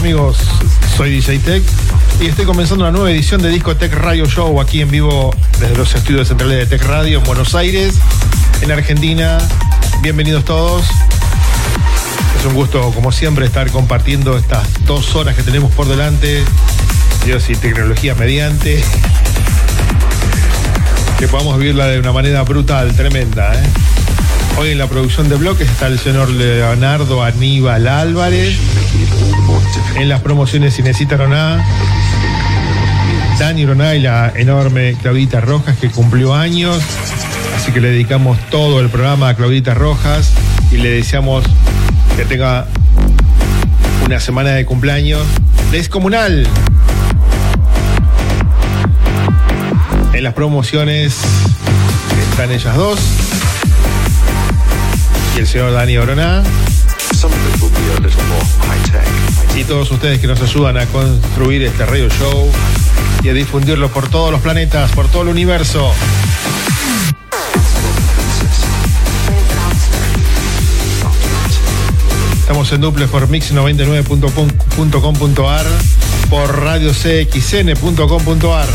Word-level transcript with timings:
amigos, 0.00 0.38
soy 0.96 1.10
DJ 1.10 1.38
Tech 1.40 1.62
y 2.22 2.26
estoy 2.26 2.46
comenzando 2.46 2.84
una 2.84 2.90
nueva 2.90 3.10
edición 3.10 3.42
de 3.42 3.50
Disco 3.50 3.76
Tech 3.76 3.92
Radio 3.92 4.24
Show 4.24 4.58
aquí 4.58 4.80
en 4.80 4.90
vivo 4.90 5.34
desde 5.58 5.76
los 5.76 5.94
estudios 5.94 6.26
centrales 6.26 6.56
de 6.56 6.78
Tech 6.78 6.88
Radio 6.88 7.18
en 7.18 7.24
Buenos 7.24 7.54
Aires, 7.54 7.96
en 8.62 8.72
Argentina. 8.72 9.36
Bienvenidos 10.00 10.46
todos. 10.46 10.86
Es 12.38 12.46
un 12.46 12.54
gusto, 12.54 12.92
como 12.92 13.12
siempre, 13.12 13.44
estar 13.44 13.70
compartiendo 13.70 14.38
estas 14.38 14.66
dos 14.86 15.14
horas 15.16 15.36
que 15.36 15.42
tenemos 15.42 15.70
por 15.72 15.86
delante. 15.86 16.44
Dios 17.26 17.50
y 17.50 17.54
tecnología 17.54 18.14
mediante. 18.14 18.82
Que 21.18 21.28
podamos 21.28 21.58
vivirla 21.58 21.88
de 21.88 21.98
una 21.98 22.12
manera 22.12 22.42
brutal, 22.44 22.96
tremenda. 22.96 23.52
¿eh? 23.54 23.66
Hoy 24.58 24.70
en 24.70 24.78
la 24.78 24.86
producción 24.86 25.28
de 25.28 25.36
bloques 25.36 25.68
está 25.68 25.86
el 25.86 25.98
señor 25.98 26.28
Leonardo 26.30 27.22
Aníbal 27.22 27.86
Álvarez. 27.86 28.56
En 29.96 30.08
las 30.08 30.20
promociones 30.20 30.76
Cinesita 30.76 31.16
Roná, 31.16 31.64
Dani 33.38 33.64
Roná 33.64 33.94
y 33.94 34.00
la 34.00 34.32
enorme 34.34 34.96
Claudita 35.00 35.40
Rojas 35.40 35.76
que 35.78 35.90
cumplió 35.90 36.34
años. 36.34 36.82
Así 37.56 37.72
que 37.72 37.80
le 37.80 37.90
dedicamos 37.90 38.38
todo 38.50 38.80
el 38.80 38.88
programa 38.90 39.30
a 39.30 39.34
Claudita 39.34 39.74
Rojas 39.74 40.32
y 40.70 40.76
le 40.76 40.90
deseamos 40.90 41.44
que 42.16 42.24
tenga 42.24 42.66
una 44.04 44.20
semana 44.20 44.50
de 44.50 44.64
cumpleaños 44.66 45.22
descomunal. 45.72 46.46
En 50.12 50.24
las 50.24 50.34
promociones 50.34 51.18
están 52.30 52.50
ellas 52.52 52.76
dos 52.76 52.98
el 55.40 55.46
señor 55.46 55.72
Dani 55.72 55.96
Oroná. 55.96 56.42
Some 57.14 57.34
of 57.34 57.54
it 57.54 57.62
will 57.62 57.70
be 57.70 57.78
a 57.96 58.00
little 58.00 58.22
more 58.24 58.44
high 58.66 58.82
tech. 58.90 59.06
y 59.56 59.64
todos 59.64 59.90
ustedes 59.90 60.20
que 60.20 60.26
nos 60.26 60.42
ayudan 60.42 60.76
a 60.76 60.84
construir 60.86 61.62
este 61.62 61.86
radio 61.86 62.10
show 62.10 62.52
y 63.22 63.30
a 63.30 63.32
difundirlo 63.32 63.90
por 63.90 64.08
todos 64.08 64.30
los 64.30 64.42
planetas, 64.42 64.92
por 64.92 65.08
todo 65.08 65.22
el 65.22 65.28
universo. 65.28 65.94
Estamos 72.40 72.70
en 72.72 72.82
duples 72.82 73.08
por 73.08 73.26
mix99.com.ar, 73.28 75.66
por 76.28 76.64
radiocxn.com.ar, 76.64 78.68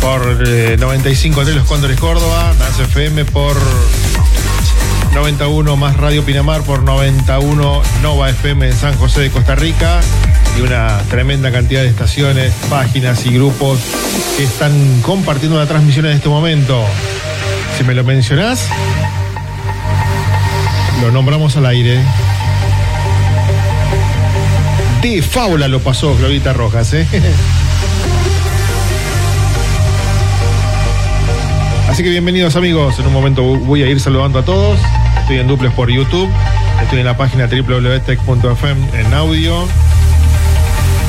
por 0.00 0.44
eh, 0.46 0.76
95 0.78 1.44
de 1.44 1.54
los 1.54 1.66
Cóndores 1.66 1.98
Córdoba, 1.98 2.54
Dance 2.58 2.84
FM 2.84 3.24
por 3.24 3.56
91 5.14 5.76
más 5.76 5.96
Radio 5.98 6.24
Pinamar 6.24 6.62
por 6.62 6.82
91 6.82 7.82
Nova 8.02 8.30
FM 8.30 8.66
en 8.66 8.72
San 8.72 8.96
José 8.96 9.20
de 9.20 9.30
Costa 9.30 9.54
Rica 9.54 10.00
y 10.56 10.62
una 10.62 10.98
tremenda 11.10 11.52
cantidad 11.52 11.82
de 11.82 11.88
estaciones, 11.88 12.52
páginas 12.70 13.26
y 13.26 13.34
grupos 13.34 13.78
que 14.36 14.44
están 14.44 14.72
compartiendo 15.02 15.58
la 15.58 15.66
transmisión 15.66 16.06
en 16.06 16.12
este 16.12 16.28
momento. 16.28 16.82
Si 17.76 17.84
me 17.84 17.94
lo 17.94 18.04
mencionás, 18.04 18.66
lo 21.02 21.10
nombramos 21.10 21.56
al 21.56 21.66
aire. 21.66 22.00
De 25.02 25.20
Faula 25.20 25.68
lo 25.68 25.80
pasó 25.80 26.14
Claudita 26.14 26.52
Rojas, 26.52 26.94
¿eh? 26.94 27.06
Así 31.88 32.02
que 32.02 32.08
bienvenidos 32.08 32.56
amigos, 32.56 32.98
en 32.98 33.06
un 33.06 33.12
momento 33.12 33.42
voy 33.42 33.82
a 33.82 33.86
ir 33.86 34.00
saludando 34.00 34.38
a 34.38 34.44
todos. 34.44 34.78
Estoy 35.20 35.38
en 35.38 35.46
duples 35.46 35.72
por 35.72 35.90
YouTube, 35.90 36.30
estoy 36.82 37.00
en 37.00 37.06
la 37.06 37.16
página 37.16 37.46
www.tech.fm 37.46 39.00
en 39.00 39.14
audio, 39.14 39.68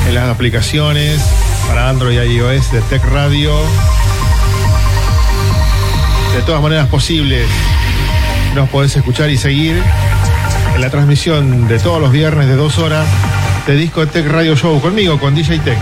en 0.08 0.14
las 0.14 0.28
aplicaciones 0.28 1.20
para 1.66 1.88
Android 1.88 2.20
y 2.22 2.36
iOS 2.36 2.72
de 2.72 2.80
Tech 2.82 3.04
Radio. 3.04 3.52
De 6.34 6.42
todas 6.42 6.62
maneras 6.62 6.88
posibles, 6.88 7.46
nos 8.54 8.68
podés 8.68 8.96
escuchar 8.96 9.30
y 9.30 9.36
seguir 9.36 9.82
en 10.74 10.80
la 10.80 10.90
transmisión 10.90 11.68
de 11.68 11.78
todos 11.78 12.00
los 12.00 12.12
viernes 12.12 12.48
de 12.48 12.56
dos 12.56 12.78
horas 12.78 13.06
de 13.66 13.76
Disco 13.76 14.06
Tech 14.06 14.26
Radio 14.26 14.56
Show 14.56 14.80
conmigo, 14.80 15.18
con 15.18 15.34
DJ 15.34 15.58
Tech. 15.60 15.78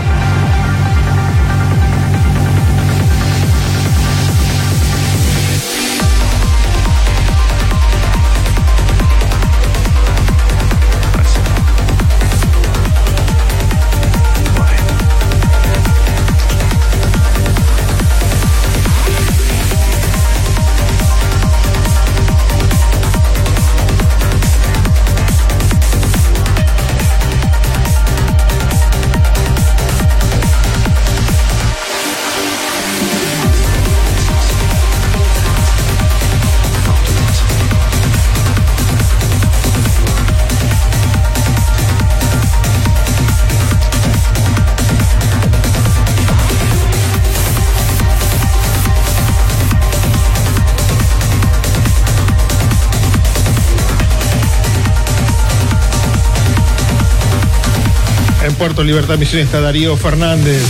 Puerto 58.73 58.85
Libertad 58.85 59.19
Misión 59.19 59.43
está 59.43 59.61
Darío 59.61 59.95
Fernández. 59.95 60.63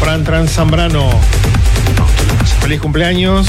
Fran 0.00 0.24
Trans 0.24 0.50
Zambrano. 0.50 1.08
Feliz 2.60 2.80
cumpleaños. 2.80 3.46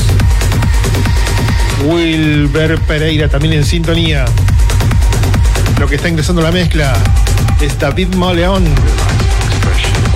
Wilber 1.86 2.78
Pereira 2.81 3.30
también 3.30 3.56
en 3.56 3.66
sintonía. 3.66 4.25
Lo 5.80 5.88
que 5.88 5.95
está 5.95 6.07
ingresando 6.07 6.44
la 6.44 6.51
mezcla 6.51 6.94
es 7.62 7.80
David 7.80 8.13
Moleón 8.13 8.63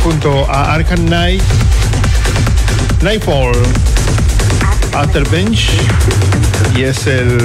junto 0.03 0.45
a 0.47 0.75
Arkham 0.75 1.07
Knight, 1.07 1.41
Nightfall, 3.01 3.53
After 4.93 5.27
Bench 5.29 5.71
y 6.75 6.83
es 6.83 7.07
el 7.07 7.39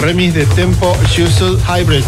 remix 0.00 0.34
de 0.34 0.46
Tempo 0.46 0.96
Used 1.18 1.58
Hybrid. 1.66 2.04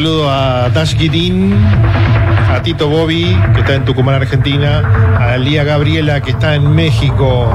Saludo 0.00 0.30
a 0.30 0.70
Dash 0.70 0.94
Guidín, 0.94 1.52
a 1.52 2.62
Tito 2.62 2.88
Bobby, 2.88 3.36
que 3.52 3.60
está 3.60 3.74
en 3.74 3.84
Tucumán, 3.84 4.14
Argentina, 4.14 5.18
a 5.20 5.36
Lía 5.36 5.62
Gabriela, 5.62 6.22
que 6.22 6.30
está 6.30 6.54
en 6.54 6.74
México, 6.74 7.50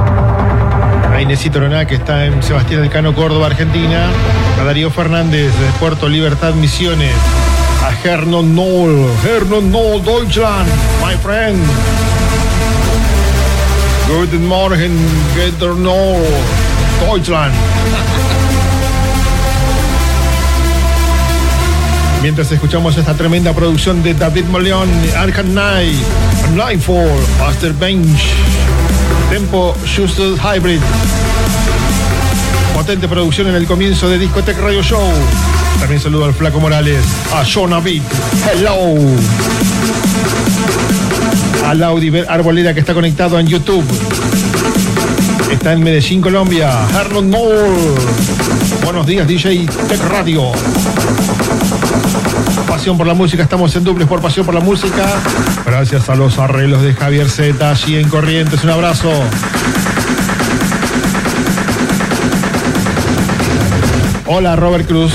a 1.11 1.19
Inesito 1.19 1.59
Roná, 1.59 1.87
que 1.87 1.95
está 1.95 2.27
en 2.27 2.43
Sebastián 2.43 2.81
del 2.81 2.91
Cano, 2.91 3.15
Córdoba, 3.15 3.47
Argentina, 3.47 4.09
a 4.61 4.63
Darío 4.63 4.91
Fernández 4.91 5.51
de 5.57 5.71
Puerto 5.79 6.07
Libertad 6.07 6.53
Misiones, 6.53 7.15
a 7.83 8.07
Hernon 8.07 8.53
Noll, 8.53 9.09
Hernon 9.25 9.71
Noll, 9.71 10.03
Deutschland, 10.03 10.69
my 11.03 11.15
friend. 11.23 11.59
Guten 14.07 14.45
Morgen, 14.45 14.95
Guten 15.33 15.81
Noll, 15.81 16.23
Deutschland. 17.07 17.55
Mientras 22.25 22.51
escuchamos 22.51 22.97
esta 22.97 23.13
tremenda 23.13 23.53
producción 23.53 24.01
de 24.01 24.15
David 24.15 24.45
Moleón, 24.45 24.89
Arkham 25.15 25.45
Knight, 25.51 25.93
Nightfall, 26.55 27.07
Master 27.37 27.71
Bench, 27.73 28.31
Tempo 29.29 29.77
Shusted 29.85 30.35
Hybrid. 30.37 30.79
Potente 32.73 33.07
producción 33.07 33.45
en 33.49 33.53
el 33.53 33.67
comienzo 33.67 34.09
de 34.09 34.17
Discotech 34.17 34.57
Radio 34.57 34.81
Show. 34.81 35.07
También 35.79 36.01
saludo 36.01 36.25
al 36.25 36.33
Flaco 36.33 36.59
Morales, 36.59 37.05
a 37.31 37.45
Jonah 37.45 37.79
Beat. 37.79 38.01
Hello. 38.51 38.95
A 41.63 41.75
Laudi 41.75 42.11
Arboleda 42.27 42.73
que 42.73 42.79
está 42.79 42.95
conectado 42.95 43.37
en 43.37 43.45
YouTube. 43.45 43.85
Está 45.51 45.73
en 45.73 45.83
Medellín, 45.83 46.21
Colombia. 46.21 46.71
Hernon 46.91 47.29
Moore. 47.29 47.93
Buenos 48.83 49.05
días, 49.05 49.27
DJ 49.27 49.67
Tech 49.87 50.01
Radio. 50.09 50.53
Pasión 52.75 52.97
por 52.97 53.07
la 53.07 53.13
música, 53.13 53.41
estamos 53.41 53.73
en 53.77 53.85
duples 53.85 54.05
por 54.05 54.19
Pasión 54.19 54.45
por 54.45 54.53
la 54.53 54.59
música. 54.59 55.05
Gracias 55.65 56.09
a 56.09 56.15
los 56.15 56.37
arreglos 56.39 56.81
de 56.81 56.93
Javier 56.93 57.29
Z 57.29 57.69
allí 57.69 57.95
en 57.95 58.09
Corrientes. 58.09 58.65
Un 58.65 58.69
abrazo. 58.69 59.09
Hola, 64.25 64.57
Robert 64.57 64.85
Cruz. 64.85 65.13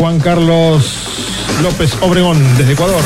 Juan 0.00 0.18
Carlos 0.18 1.46
López 1.62 1.96
Obregón, 2.00 2.42
desde 2.58 2.72
Ecuador. 2.72 3.02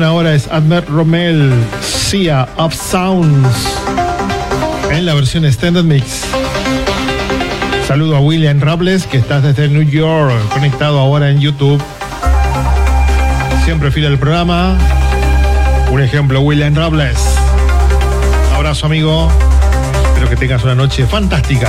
Ahora 0.00 0.34
es 0.34 0.48
Admer 0.48 0.86
Rommel, 0.86 1.52
Sea 1.82 2.48
of 2.56 2.74
Sounds, 2.74 3.76
en 4.90 5.04
la 5.04 5.12
versión 5.12 5.44
Extended 5.44 5.84
Mix. 5.84 6.22
Saludo 7.86 8.16
a 8.16 8.20
William 8.20 8.58
Rables, 8.58 9.06
que 9.06 9.18
está 9.18 9.42
desde 9.42 9.68
New 9.68 9.82
York, 9.82 10.32
conectado 10.54 10.98
ahora 10.98 11.28
en 11.28 11.40
YouTube. 11.40 11.82
Siempre 13.66 13.90
fiel 13.90 14.06
al 14.06 14.18
programa. 14.18 14.78
Un 15.90 16.00
ejemplo, 16.00 16.40
William 16.40 16.74
Rables. 16.74 17.18
Abrazo, 18.54 18.86
amigo. 18.86 19.30
Espero 20.06 20.30
que 20.30 20.36
tengas 20.36 20.64
una 20.64 20.74
noche 20.74 21.06
fantástica. 21.06 21.68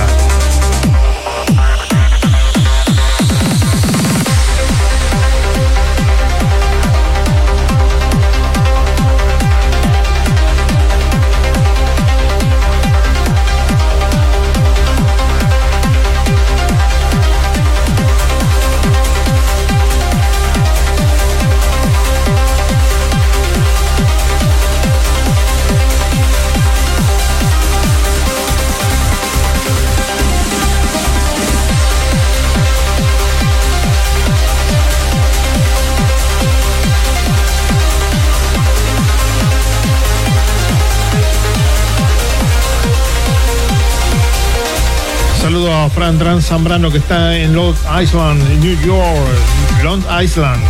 Fran 45.94 46.18
Trans 46.18 46.46
Zambrano 46.46 46.90
que 46.90 46.98
está 46.98 47.36
en 47.36 47.54
Long 47.54 47.74
Island, 48.02 48.42
New 48.60 48.78
York. 48.84 49.38
Long 49.82 50.02
Island, 50.20 50.60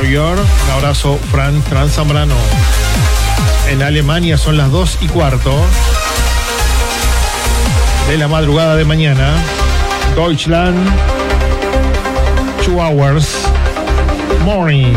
New 0.00 0.10
York. 0.10 0.40
Un 0.66 0.70
abrazo, 0.72 1.18
Fran 1.30 1.60
Trans 1.62 1.92
Zambrano. 1.92 2.34
En 3.68 3.82
Alemania 3.82 4.38
son 4.38 4.56
las 4.56 4.70
2 4.70 4.98
y 5.02 5.08
cuarto 5.08 5.54
de 8.08 8.16
la 8.16 8.26
madrugada 8.26 8.76
de 8.76 8.86
mañana. 8.86 9.34
Deutschland, 10.14 10.78
2 12.66 12.68
hours, 12.74 13.28
morning. 14.44 14.94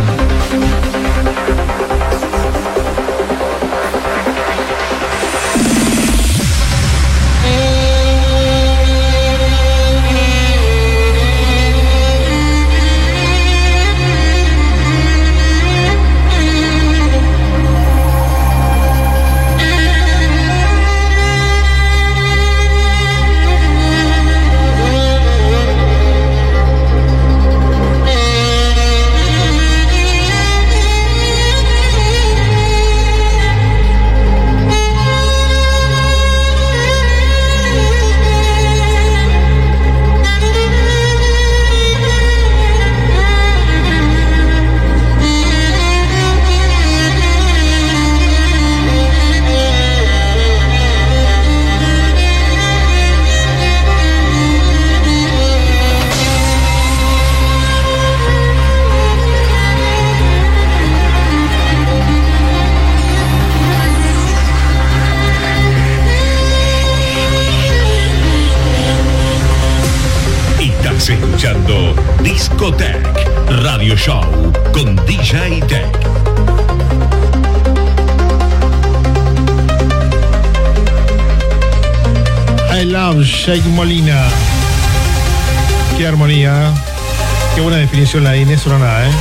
La 88.20 88.32
de 88.32 88.41
Inés 88.41 88.68
Oroná, 88.68 89.08
¿eh? 89.08 89.12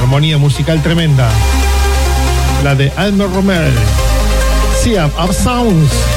Armonía 0.00 0.36
musical 0.36 0.82
tremenda. 0.82 1.30
La 2.64 2.74
de 2.74 2.90
Almer 2.96 3.30
Romero. 3.30 3.80
Sea 4.82 5.06
of 5.16 5.32
Sounds. 5.32 6.15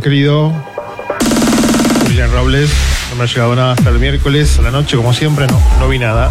Querido. 0.00 0.52
William 2.06 2.30
Robles, 2.32 2.70
no 3.10 3.16
me 3.16 3.24
ha 3.24 3.26
llegado 3.26 3.54
nada 3.54 3.72
hasta 3.72 3.90
el 3.90 3.98
miércoles 3.98 4.58
a 4.58 4.62
la 4.62 4.70
noche, 4.70 4.96
como 4.96 5.12
siempre, 5.12 5.46
no, 5.46 5.60
no 5.78 5.88
vi 5.88 5.98
nada. 5.98 6.30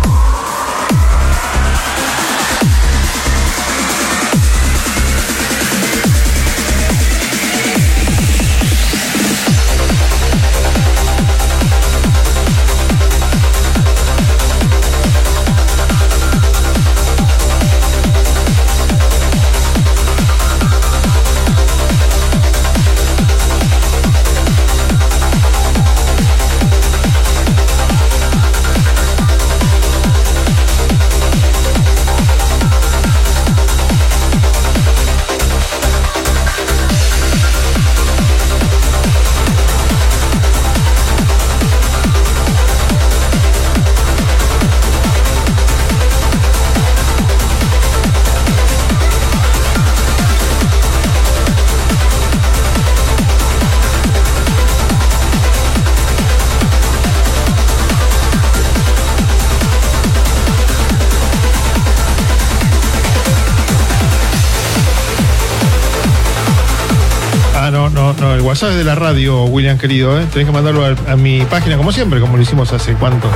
No, 68.61 68.67
no, 68.67 68.72
el 68.72 68.72
WhatsApp 68.72 68.72
es 68.72 68.77
de 68.77 68.83
la 68.83 68.96
radio, 68.96 69.43
William 69.43 69.77
querido, 69.77 70.20
¿eh? 70.20 70.25
Tenés 70.31 70.48
que 70.48 70.51
mandarlo 70.51 70.83
a, 70.83 71.11
a 71.11 71.15
mi 71.15 71.41
página, 71.41 71.77
como 71.77 71.91
siempre, 71.91 72.20
como 72.20 72.37
lo 72.37 72.43
hicimos 72.43 72.74
hace 72.74 72.93
cuánto, 72.93 73.27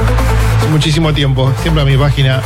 hace 0.57 0.67
muchísimo 0.69 1.13
tiempo, 1.13 1.53
siempre 1.62 1.84
a 1.84 1.86
mi 1.86 1.97
página. 1.97 2.41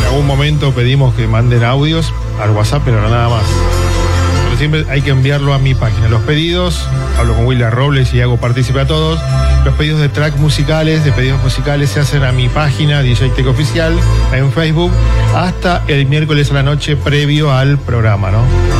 En 0.00 0.06
algún 0.06 0.26
momento 0.26 0.72
pedimos 0.72 1.14
que 1.14 1.26
manden 1.26 1.64
audios 1.64 2.12
al 2.40 2.50
WhatsApp, 2.50 2.82
pero 2.84 3.00
no 3.00 3.08
nada 3.08 3.28
más. 3.28 3.44
Pero 4.44 4.56
siempre 4.56 4.86
hay 4.88 5.02
que 5.02 5.10
enviarlo 5.10 5.52
a 5.52 5.58
mi 5.58 5.74
página. 5.74 6.08
Los 6.08 6.22
pedidos, 6.22 6.86
hablo 7.18 7.34
con 7.34 7.46
William 7.46 7.72
Robles 7.72 8.14
y 8.14 8.20
hago 8.20 8.36
partícipe 8.36 8.80
a 8.80 8.86
todos. 8.86 9.20
Los 9.64 9.74
pedidos 9.74 10.00
de 10.00 10.10
track 10.10 10.36
musicales, 10.36 11.04
de 11.04 11.10
pedidos 11.12 11.42
musicales, 11.42 11.90
se 11.90 12.00
hacen 12.00 12.22
a 12.22 12.30
mi 12.30 12.48
página 12.48 13.02
DJ 13.02 13.30
Tech 13.30 13.46
Oficial 13.46 13.98
en 14.32 14.52
Facebook 14.52 14.92
hasta 15.34 15.82
el 15.88 16.06
miércoles 16.06 16.50
a 16.50 16.54
la 16.54 16.62
noche 16.62 16.96
previo 16.96 17.52
al 17.52 17.78
programa, 17.78 18.30
¿no? 18.30 18.73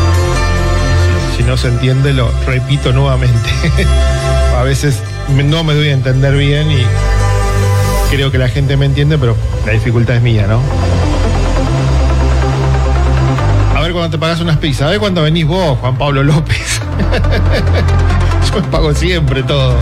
Si 1.36 1.42
no 1.42 1.56
se 1.56 1.68
entiende, 1.68 2.12
lo 2.12 2.30
repito 2.46 2.92
nuevamente. 2.92 3.50
a 4.58 4.62
veces 4.62 5.02
no 5.28 5.64
me 5.64 5.74
doy 5.74 5.88
a 5.88 5.92
entender 5.92 6.36
bien 6.36 6.70
y 6.70 6.84
creo 8.10 8.30
que 8.30 8.38
la 8.38 8.48
gente 8.48 8.76
me 8.76 8.86
entiende, 8.86 9.18
pero 9.18 9.36
la 9.66 9.72
dificultad 9.72 10.16
es 10.16 10.22
mía, 10.22 10.46
¿no? 10.46 10.60
A 13.76 13.80
ver 13.80 13.92
cuando 13.92 14.10
te 14.10 14.18
pagas 14.18 14.40
unas 14.40 14.58
pizzas, 14.58 14.86
a 14.86 14.90
ver 14.90 15.00
cuando 15.00 15.22
venís 15.22 15.46
vos, 15.46 15.76
Juan 15.80 15.98
Pablo 15.98 16.22
López. 16.22 16.80
Yo 18.48 18.60
me 18.60 18.68
pago 18.68 18.94
siempre 18.94 19.42
todo. 19.42 19.76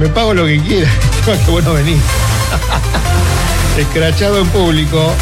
Me 0.00 0.08
pago 0.08 0.32
lo 0.32 0.46
que 0.46 0.58
quiera. 0.60 0.90
Qué 1.44 1.50
bueno 1.50 1.74
venís. 1.74 2.02
Escrachado 3.76 4.40
en 4.40 4.46
público. 4.48 5.12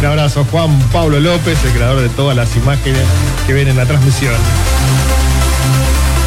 Un 0.00 0.06
abrazo, 0.06 0.46
Juan 0.50 0.78
Pablo 0.92 1.20
López, 1.20 1.62
el 1.64 1.72
creador 1.72 2.00
de 2.00 2.08
todas 2.08 2.36
las 2.36 2.56
imágenes 2.56 3.02
que 3.46 3.52
ven 3.52 3.68
en 3.68 3.76
la 3.76 3.86
transmisión. 3.86 4.34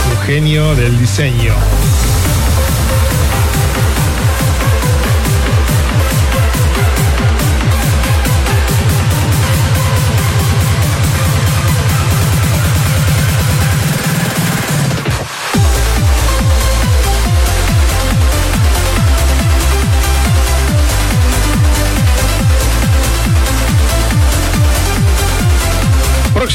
Un 0.09 0.25
genio 0.25 0.73
del 0.75 0.97
diseño. 0.97 1.53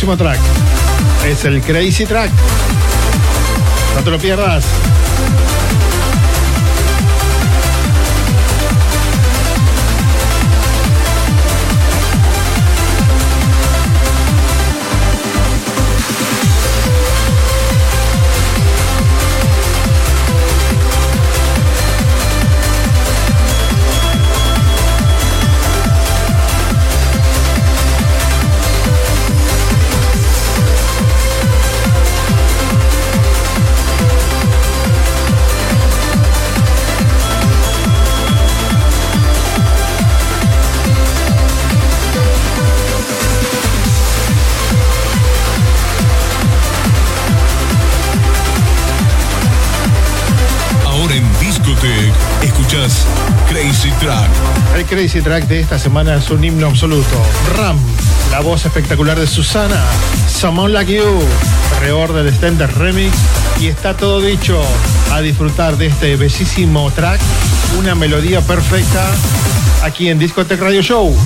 Próximo 0.05 0.23
track 0.23 0.41
es 1.27 1.47
el 1.47 1.63
Crazy 1.63 2.05
Track. 2.05 2.31
No 3.95 4.03
te 4.03 4.11
lo 4.11 4.19
pierdas. 4.19 4.63
El 54.77 54.85
Crazy 54.85 55.23
Track 55.23 55.47
de 55.49 55.61
esta 55.61 55.79
semana 55.79 56.17
es 56.17 56.29
un 56.29 56.45
himno 56.45 56.67
absoluto. 56.67 57.23
Ram, 57.57 57.79
la 58.31 58.41
voz 58.41 58.67
espectacular 58.67 59.19
de 59.19 59.27
Susana. 59.27 59.83
Someone 60.29 60.75
Like 60.75 60.93
You, 60.93 61.23
reorder 61.81 62.27
extended 62.27 62.69
remix. 62.77 63.17
Y 63.61 63.69
está 63.69 63.97
todo 63.97 64.21
dicho 64.21 64.61
a 65.11 65.23
disfrutar 65.23 65.79
de 65.79 65.87
este 65.87 66.17
bellísimo 66.17 66.91
track. 66.91 67.19
Una 67.79 67.95
melodía 67.95 68.43
perfecta 68.43 69.07
aquí 69.83 70.11
en 70.11 70.19
Discotech 70.19 70.61
Radio 70.61 70.83
Show. 70.83 71.17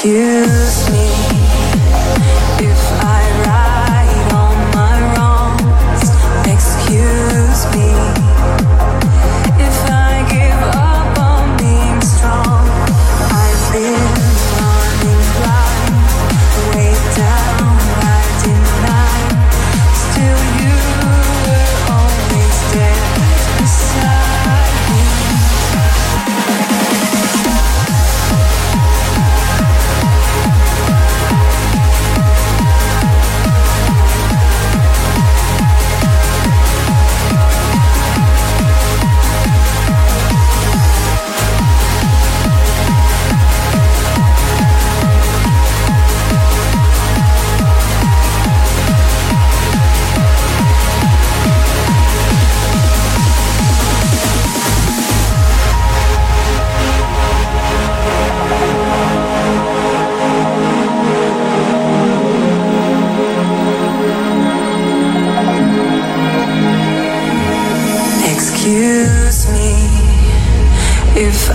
Excuse 0.00 0.90
me 0.92 1.07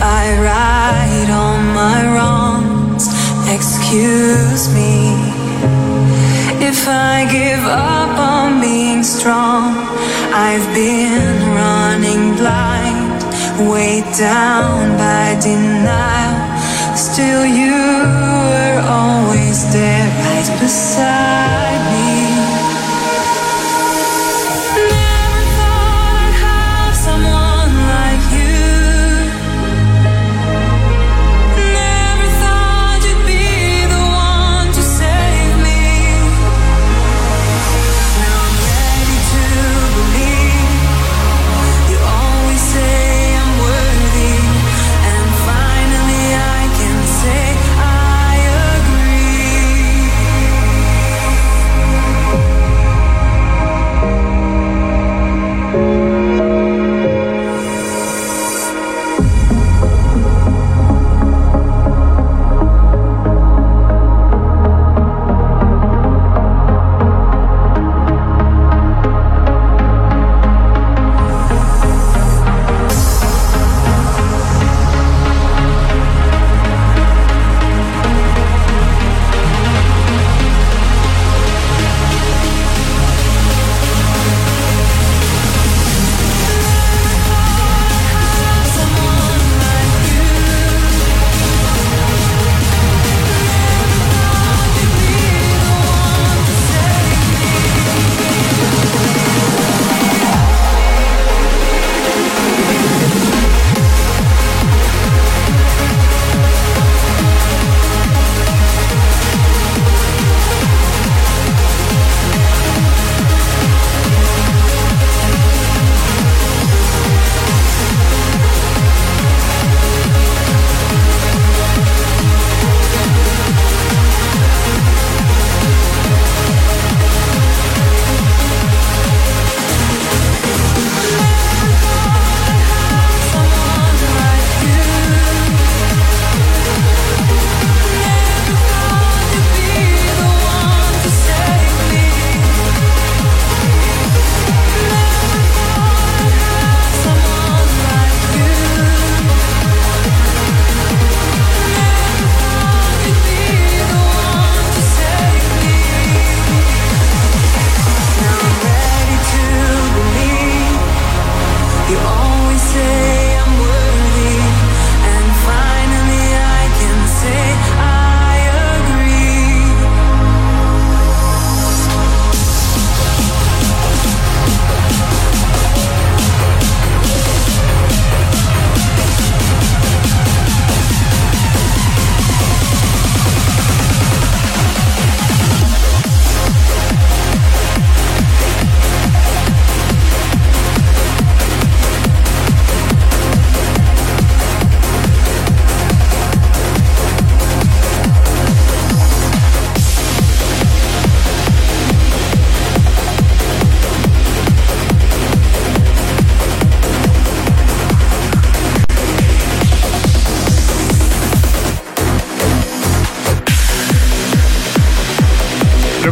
I 0.04 0.24
right 0.52 1.30
all 1.32 1.60
my 1.82 2.00
wrongs. 2.14 3.08
Excuse 3.48 4.68
me 4.76 5.16
if 6.60 6.88
I 6.88 7.26
give 7.32 7.64
up 7.64 8.20
on 8.20 8.60
being 8.60 9.02
strong. 9.04 9.72
I've 10.34 10.68
been 10.76 11.56
running 11.56 12.36
blind, 12.36 13.24
weighed 13.72 14.10
down 14.18 14.98
by 14.98 15.40
denial. 15.40 16.36
Still, 16.98 17.46
you 17.46 17.80
were 18.52 18.80
always 19.00 19.72
there, 19.72 20.10
right 20.26 20.50
beside 20.60 21.82
me. 21.94 22.03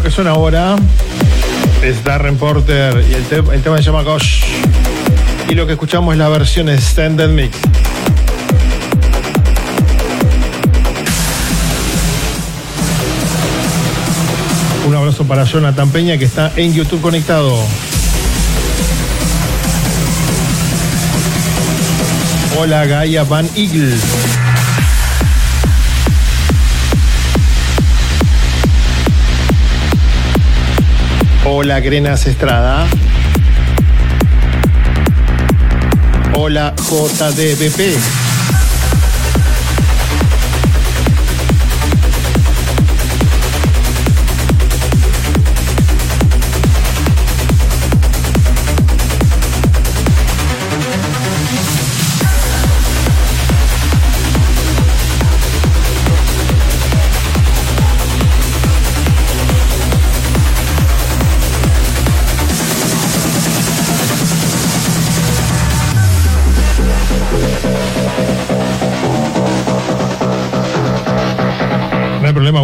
Que 0.01 0.09
suena 0.09 0.31
ahora 0.31 0.77
es 1.83 2.03
Darren 2.03 2.35
Porter 2.37 3.05
y 3.07 3.13
el, 3.13 3.53
el 3.53 3.61
tema 3.61 3.77
se 3.77 3.83
llama 3.83 4.01
Gosh. 4.01 4.43
Y 5.47 5.53
lo 5.53 5.67
que 5.67 5.73
escuchamos 5.73 6.13
es 6.13 6.17
la 6.17 6.27
versión 6.27 6.69
Extended 6.69 7.29
Mix. 7.29 7.55
Un 14.87 14.95
abrazo 14.95 15.23
para 15.25 15.43
Jonathan 15.43 15.89
Peña 15.89 16.17
que 16.17 16.25
está 16.25 16.51
en 16.55 16.73
YouTube 16.73 17.01
conectado. 17.01 17.55
Hola 22.57 22.85
Gaia 22.85 23.23
Van 23.23 23.47
Eagle. 23.55 23.95
Hola 31.43 31.79
Grenas 31.79 32.27
Estrada. 32.27 32.85
Hola 36.35 36.75
JDBP. 36.77 38.30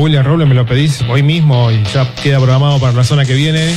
William 0.07 0.23
Robles, 0.23 0.47
me 0.47 0.55
lo 0.55 0.65
pedís 0.65 1.01
hoy 1.09 1.21
mismo 1.21 1.69
y 1.69 1.83
ya 1.83 2.09
queda 2.15 2.37
programado 2.37 2.79
para 2.79 2.93
la 2.93 3.03
zona 3.03 3.25
que 3.25 3.33
viene. 3.33 3.75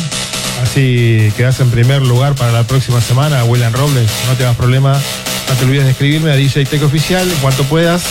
Así 0.63 1.33
quedás 1.37 1.59
en 1.59 1.73
primer 1.73 2.03
lugar 2.03 2.37
para 2.37 2.53
la 2.53 2.63
próxima 2.63 3.01
semana, 3.01 3.43
William 3.43 3.73
Robles, 3.73 4.09
no 4.29 4.37
te 4.37 4.45
hagas 4.45 4.57
problema. 4.57 4.93
No 4.93 5.55
te 5.57 5.65
olvides 5.65 5.87
de 5.87 5.91
escribirme 5.91 6.31
a 6.31 6.37
DJ 6.37 6.67
Tech 6.67 6.85
Oficial 6.85 7.29
en 7.29 7.37
cuanto 7.39 7.65
puedas. 7.65 8.05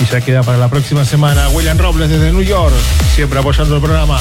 Y 0.00 0.04
ya 0.08 0.20
queda 0.20 0.44
para 0.44 0.58
la 0.58 0.68
próxima 0.68 1.04
semana 1.04 1.48
William 1.48 1.76
Robles 1.76 2.08
desde 2.08 2.30
New 2.30 2.42
York, 2.42 2.72
siempre 3.16 3.40
apoyando 3.40 3.74
el 3.74 3.82
programa. 3.82 4.20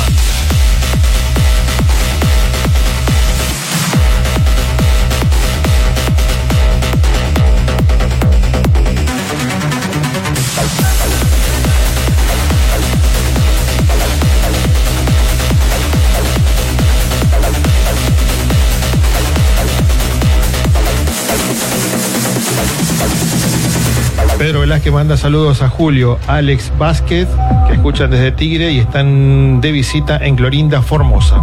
Pedro 24.49 24.61
Velázquez 24.61 24.91
manda 24.91 25.15
saludos 25.15 25.61
a 25.61 25.69
Julio, 25.69 26.17
Alex 26.25 26.73
Vázquez, 26.79 27.27
que 27.67 27.73
escuchan 27.75 28.09
desde 28.09 28.31
Tigre 28.31 28.71
y 28.71 28.79
están 28.79 29.61
de 29.61 29.71
visita 29.71 30.17
en 30.17 30.35
Clorinda, 30.35 30.81
Formosa. 30.81 31.37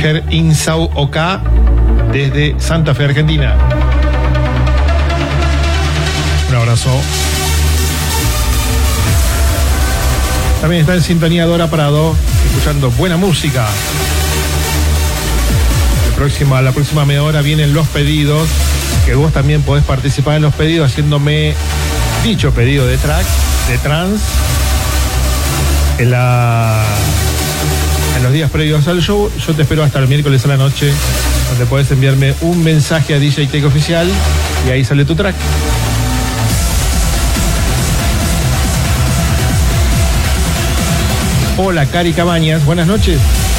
Ger 0.00 0.24
Insau 0.30 0.90
Oka 0.96 1.42
desde 2.10 2.58
Santa 2.58 2.92
Fe, 2.92 3.04
Argentina. 3.04 3.54
Un 6.50 6.56
abrazo. 6.56 6.90
También 10.62 10.82
está 10.82 10.94
en 10.94 11.02
sintonía 11.02 11.44
Dora 11.44 11.68
Prado, 11.68 12.14
escuchando 12.46 12.92
buena 12.92 13.16
música. 13.16 13.66
La 16.08 16.14
próxima, 16.14 16.62
la 16.62 16.70
próxima 16.70 17.04
media 17.04 17.24
hora 17.24 17.42
vienen 17.42 17.74
los 17.74 17.88
pedidos, 17.88 18.48
que 19.04 19.16
vos 19.16 19.32
también 19.32 19.62
podés 19.62 19.82
participar 19.82 20.36
en 20.36 20.42
los 20.42 20.54
pedidos 20.54 20.92
haciéndome 20.92 21.54
dicho 22.22 22.52
pedido 22.52 22.86
de 22.86 22.96
track, 22.96 23.26
de 23.70 23.78
trans, 23.78 24.20
en, 25.98 26.12
la, 26.12 26.84
en 28.18 28.22
los 28.22 28.32
días 28.32 28.48
previos 28.48 28.86
al 28.86 29.02
show. 29.02 29.32
Yo 29.44 29.54
te 29.54 29.62
espero 29.62 29.82
hasta 29.82 29.98
el 29.98 30.06
miércoles 30.06 30.44
a 30.44 30.48
la 30.48 30.58
noche, 30.58 30.92
donde 31.50 31.66
podés 31.66 31.90
enviarme 31.90 32.36
un 32.40 32.62
mensaje 32.62 33.14
a 33.14 33.18
DJ 33.18 33.48
Tech 33.48 33.64
Oficial 33.64 34.08
y 34.68 34.70
ahí 34.70 34.84
sale 34.84 35.04
tu 35.04 35.16
track. 35.16 35.34
Hola, 41.64 41.86
Cari 41.86 42.12
Cabañas, 42.12 42.64
buenas 42.64 42.88
noches. 42.88 43.51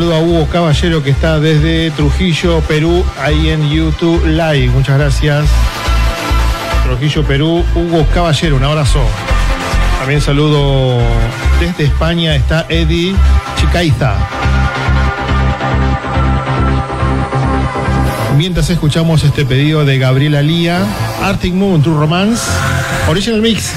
Saludo 0.00 0.16
a 0.16 0.20
Hugo 0.20 0.46
Caballero 0.46 1.02
que 1.02 1.10
está 1.10 1.38
desde 1.40 1.90
Trujillo, 1.90 2.62
Perú, 2.62 3.04
ahí 3.20 3.50
en 3.50 3.68
YouTube 3.68 4.24
Live. 4.24 4.68
Muchas 4.68 4.98
gracias. 4.98 5.44
Trujillo, 6.84 7.22
Perú, 7.22 7.62
Hugo 7.74 8.06
Caballero, 8.14 8.56
un 8.56 8.64
abrazo. 8.64 8.98
También 9.98 10.22
saludo 10.22 11.02
desde 11.60 11.84
España, 11.84 12.34
está 12.34 12.64
Eddie 12.70 13.14
Chicaiza. 13.56 14.14
Mientras 18.38 18.70
escuchamos 18.70 19.22
este 19.22 19.44
pedido 19.44 19.84
de 19.84 19.98
Gabriela 19.98 20.40
Lía, 20.40 20.82
Arctic 21.22 21.52
Moon, 21.52 21.82
True 21.82 21.98
Romance, 21.98 22.42
Original 23.06 23.42
Mix. 23.42 23.74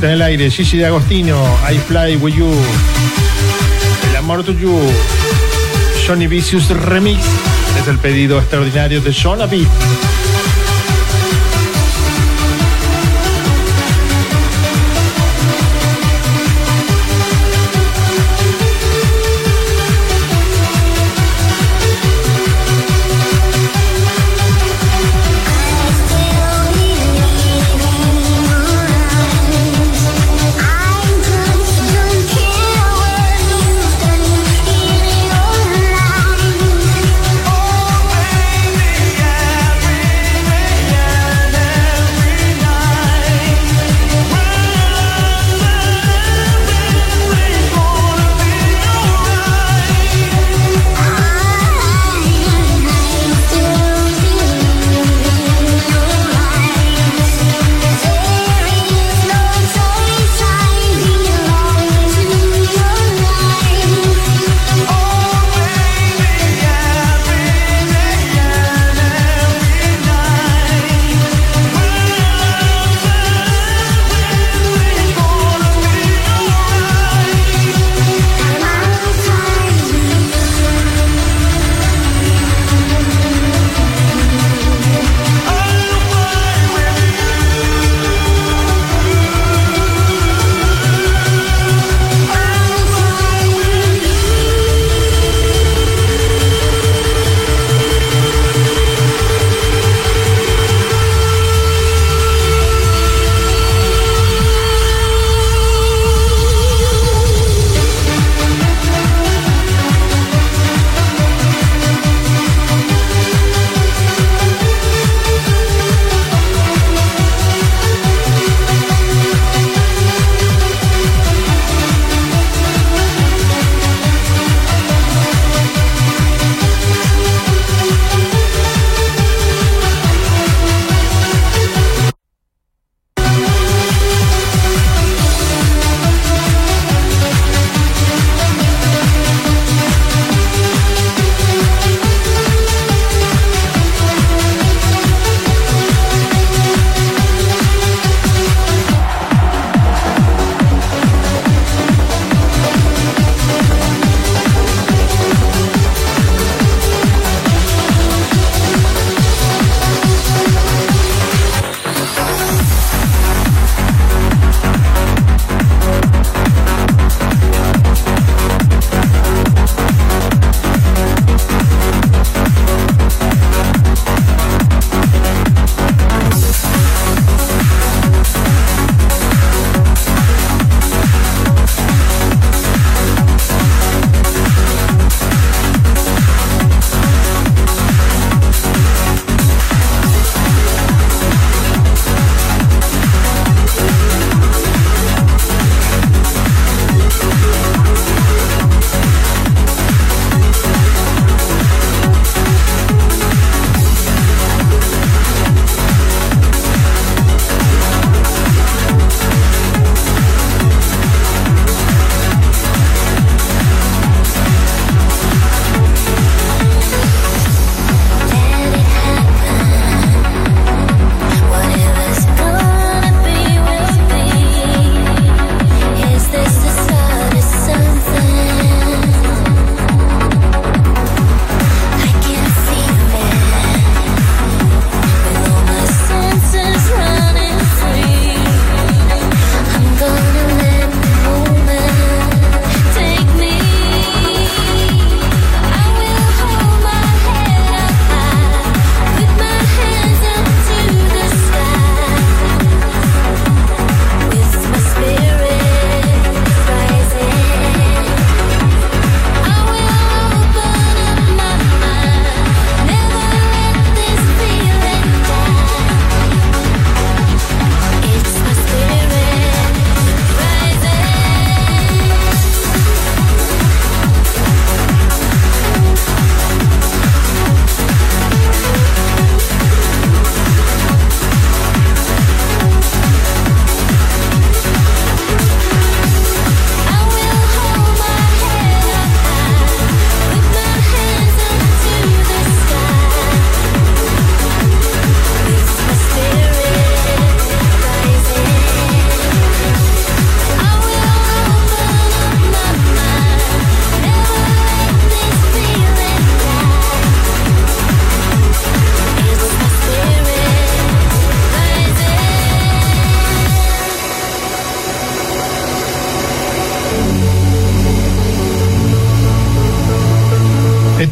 En 0.00 0.10
el 0.10 0.22
aire, 0.22 0.48
Gigi 0.48 0.76
de 0.76 0.86
Agostino, 0.86 1.44
I 1.68 1.76
Fly 1.76 2.16
With 2.16 2.34
You, 2.34 2.48
El 4.10 4.16
Amor 4.16 4.44
to 4.44 4.52
You, 4.52 4.78
Johnny 6.06 6.28
Vicious 6.28 6.68
Remix, 6.68 7.18
es 7.80 7.88
el 7.88 7.98
pedido 7.98 8.38
extraordinario 8.38 9.00
de 9.00 9.12
John 9.12 9.38
Beat. 9.50 9.66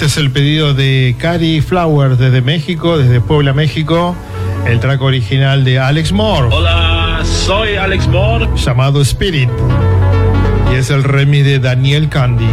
Este 0.06 0.20
es 0.20 0.24
el 0.24 0.30
pedido 0.30 0.72
de 0.72 1.16
Cari 1.18 1.60
Flowers 1.60 2.16
desde 2.16 2.40
México, 2.40 2.96
desde 2.96 3.20
Puebla, 3.20 3.52
México. 3.52 4.14
El 4.64 4.78
track 4.78 5.02
original 5.02 5.64
de 5.64 5.80
Alex 5.80 6.12
Moore, 6.12 6.48
Hola, 6.52 7.22
soy 7.24 7.74
Alex 7.74 8.06
Moore. 8.06 8.46
llamado 8.54 9.00
Spirit. 9.00 9.50
Y 10.70 10.76
es 10.76 10.90
el 10.90 11.02
remix 11.02 11.44
de 11.44 11.58
Daniel 11.58 12.08
Candy. 12.08 12.46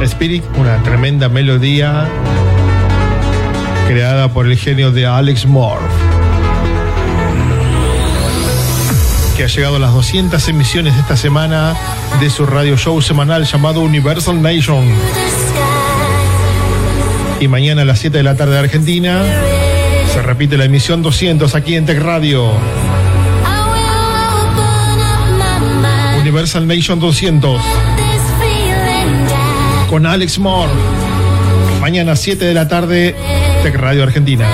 Spirit, 0.00 0.44
una 0.56 0.82
tremenda 0.82 1.28
melodía 1.28 2.08
creada 3.86 4.32
por 4.32 4.46
el 4.46 4.56
genio 4.56 4.92
de 4.92 5.04
Alex 5.04 5.44
Moore. 5.44 5.84
Que 9.36 9.44
ha 9.44 9.46
llegado 9.46 9.76
a 9.76 9.78
las 9.78 9.92
200 9.92 10.48
emisiones 10.48 10.94
de 10.94 11.02
esta 11.02 11.18
semana 11.18 11.74
de 12.18 12.30
su 12.30 12.46
radio 12.46 12.78
show 12.78 13.02
semanal 13.02 13.44
llamado 13.44 13.82
Universal 13.82 14.40
Nation. 14.40 14.86
Y 17.40 17.48
mañana 17.48 17.82
a 17.82 17.84
las 17.84 17.98
7 17.98 18.16
de 18.16 18.22
la 18.22 18.36
tarde 18.36 18.54
de 18.54 18.58
Argentina 18.60 19.22
se 20.12 20.22
repite 20.22 20.56
la 20.56 20.64
emisión 20.64 21.02
200 21.02 21.54
aquí 21.54 21.74
en 21.74 21.84
Tech 21.84 21.98
Radio. 22.00 22.50
Universal 26.20 26.66
Nation 26.66 26.98
200 26.98 27.60
con 29.88 30.06
Alex 30.06 30.38
Moore. 30.38 30.72
Mañana 31.80 32.16
7 32.16 32.44
de 32.44 32.54
la 32.54 32.66
tarde, 32.66 33.14
Tech 33.62 33.76
Radio 33.76 34.02
Argentina. 34.02 34.48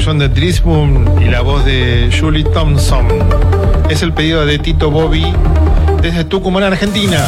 Producción 0.00 0.18
de 0.18 0.30
Trismoon 0.30 1.22
y 1.22 1.26
la 1.26 1.42
voz 1.42 1.62
de 1.66 2.10
Julie 2.18 2.44
Thompson. 2.44 3.06
Es 3.90 4.02
el 4.02 4.14
pedido 4.14 4.46
de 4.46 4.58
Tito 4.58 4.90
Bobby 4.90 5.26
desde 6.00 6.24
Tucumán, 6.24 6.62
Argentina. 6.62 7.18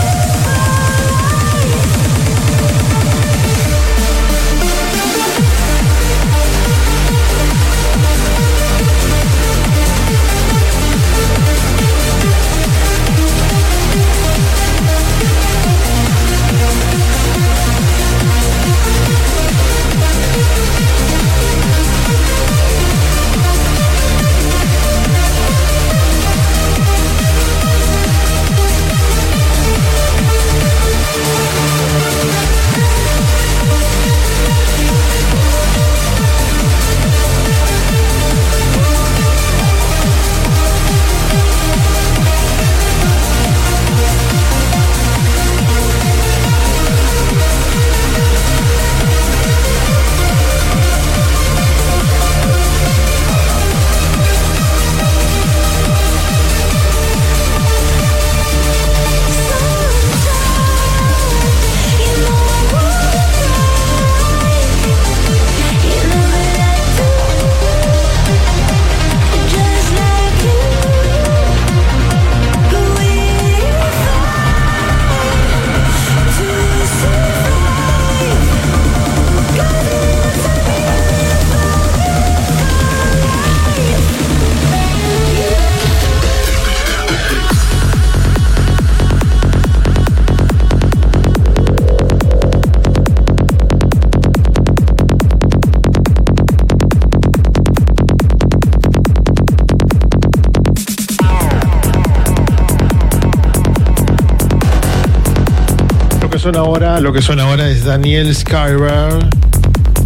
Suena 106.43 106.59
ahora, 106.59 106.99
lo 106.99 107.13
que 107.13 107.23
suena 107.23 107.45
ahora 107.45 107.69
es 107.69 107.85
Daniel 107.85 108.35
Skyber, 108.35 109.29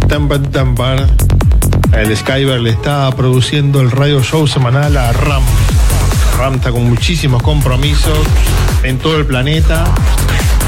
Temper 0.07 0.39
Temper. 0.49 1.03
El 1.93 2.15
Skyber 2.15 2.59
le 2.59 2.69
está 2.69 3.09
produciendo 3.09 3.81
el 3.81 3.89
radio 3.89 4.21
show 4.21 4.45
semanal 4.45 4.95
a 4.97 5.13
RAM. 5.13 5.41
RAM 6.37 6.53
está 6.53 6.69
con 6.69 6.87
muchísimos 6.87 7.41
compromisos 7.41 8.19
en 8.83 8.99
todo 8.99 9.17
el 9.17 9.25
planeta 9.25 9.83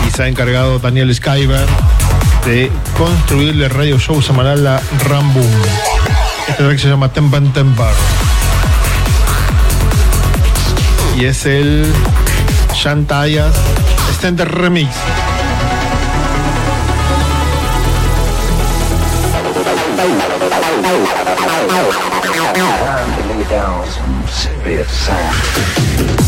y 0.08 0.10
se 0.10 0.24
ha 0.24 0.28
encargado 0.28 0.80
Daniel 0.80 1.14
Skyber 1.14 1.68
de 2.48 2.72
construirle 2.98 3.66
el 3.66 3.72
radio 3.72 4.00
show 4.00 4.24
semanal 4.24 4.66
a 4.66 4.82
RAM 5.08 5.32
Boom. 5.36 5.62
Este 6.48 6.64
track 6.64 6.80
se 6.80 6.90
llama 6.90 7.14
Temper 7.14 7.44
Temper. 7.54 7.94
Y 11.16 11.26
es 11.26 11.46
el 11.46 11.86
Shantayas 12.74 13.54
Extended 14.10 14.46
Remix. 14.46 14.90
Time 20.00 20.16
to 23.22 23.28
lay 23.28 23.44
down 23.50 23.86
some 23.86 24.28
serious 24.28 24.90
sound. 24.90 26.19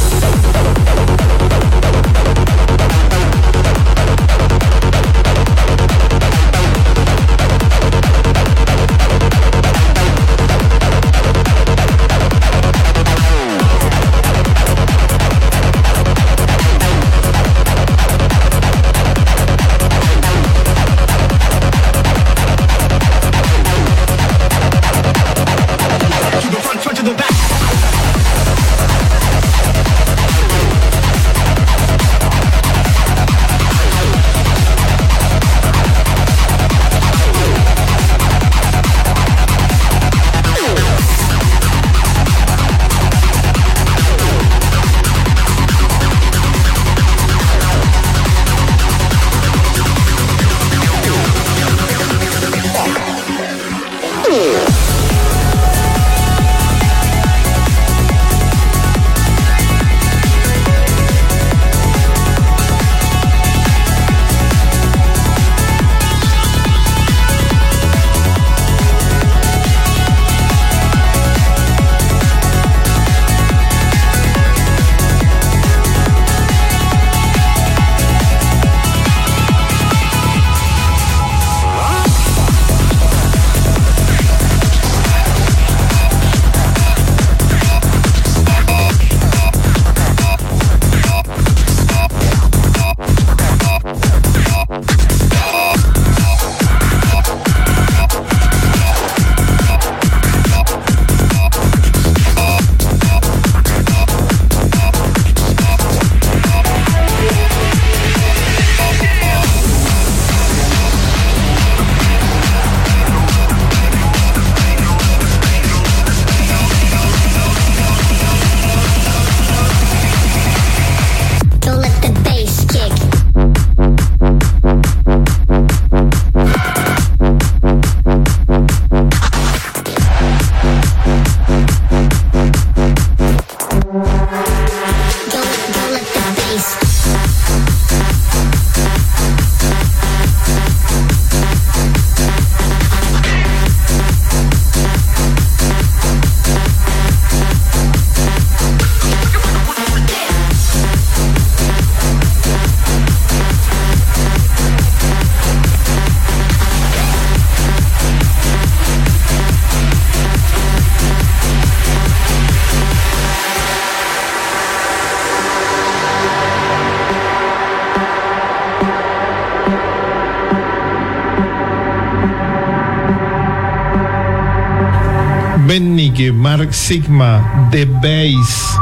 Bennike 175.72 176.34
Mark 176.34 176.74
Sigma 176.74 177.70
The 177.72 177.86
Bass 177.86 178.78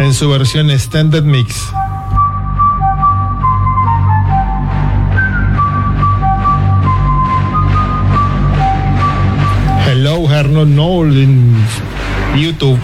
en 0.00 0.12
su 0.12 0.28
versión 0.28 0.68
Standard 0.70 1.22
Mix. 1.22 1.54
Hello 9.86 10.28
Herno 10.28 10.64
Noel 10.64 11.16
en 11.16 11.54
YouTube. 12.36 12.80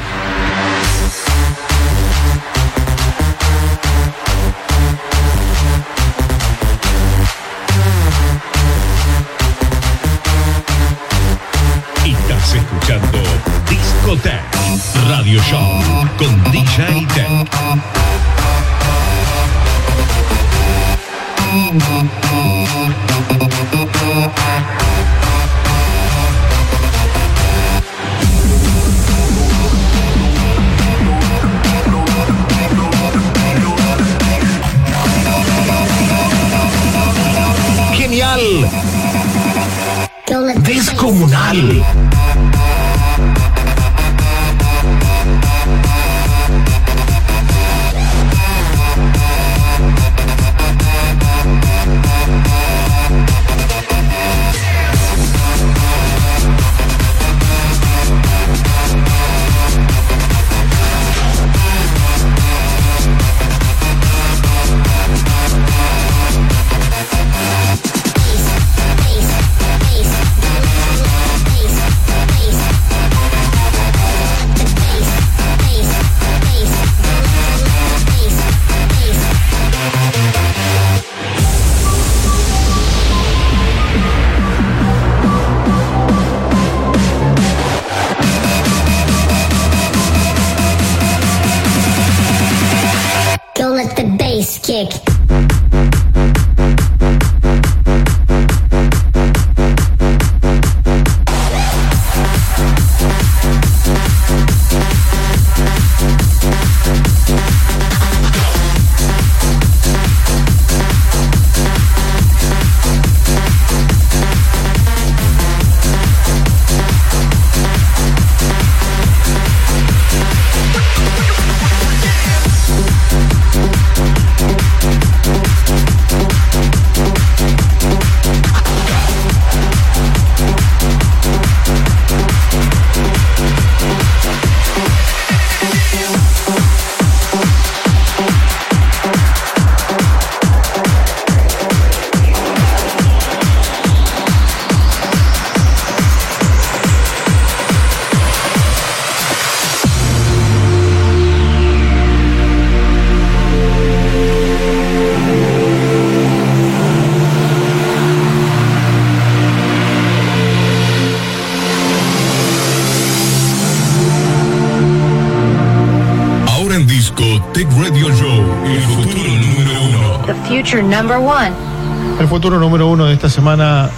Futuro 172.36 172.58
número 172.58 172.86
uno 172.86 173.06
de 173.06 173.14
esta 173.14 173.30
semana, 173.30 173.88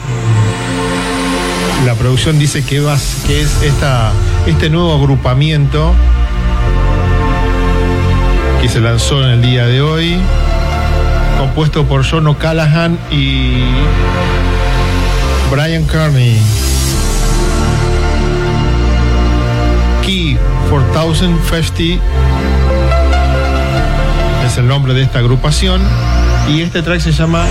la 1.85 1.95
producción 1.97 2.39
dice 2.39 2.65
que, 2.65 2.79
vas, 2.79 3.25
que 3.27 3.41
es 3.41 3.63
esta, 3.65 4.13
este 4.47 4.71
nuevo 4.71 4.95
agrupamiento 4.95 5.93
que 8.63 8.69
se 8.69 8.79
lanzó 8.79 9.25
en 9.25 9.31
el 9.31 9.43
día 9.43 9.67
de 9.67 9.83
hoy, 9.83 10.21
compuesto 11.37 11.85
por 11.87 12.09
John 12.09 12.29
O'Callaghan 12.29 12.97
y 13.11 13.65
Brian 15.51 15.85
Kearney. 15.89 16.41
Key 20.07 20.39
4050 20.71 21.83
es 24.47 24.59
el 24.59 24.69
nombre 24.69 24.95
de 24.95 25.03
esta 25.03 25.19
agrupación 25.19 25.81
y 26.49 26.63
este 26.63 26.83
track 26.83 27.01
se 27.01 27.13
llama 27.13 27.45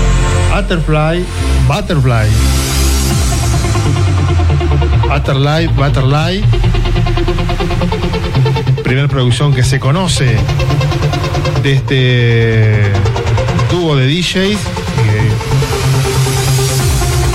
Butterfly 0.53 1.23
Butterfly. 1.67 2.29
Butterfly 5.07 5.67
Butterfly. 5.67 6.43
Primera 8.83 9.07
producción 9.07 9.53
que 9.53 9.63
se 9.63 9.79
conoce 9.79 10.37
de 11.63 11.73
este 11.73 12.91
dúo 13.71 13.95
de 13.95 14.07
DJs 14.07 14.35
eh, 14.35 14.57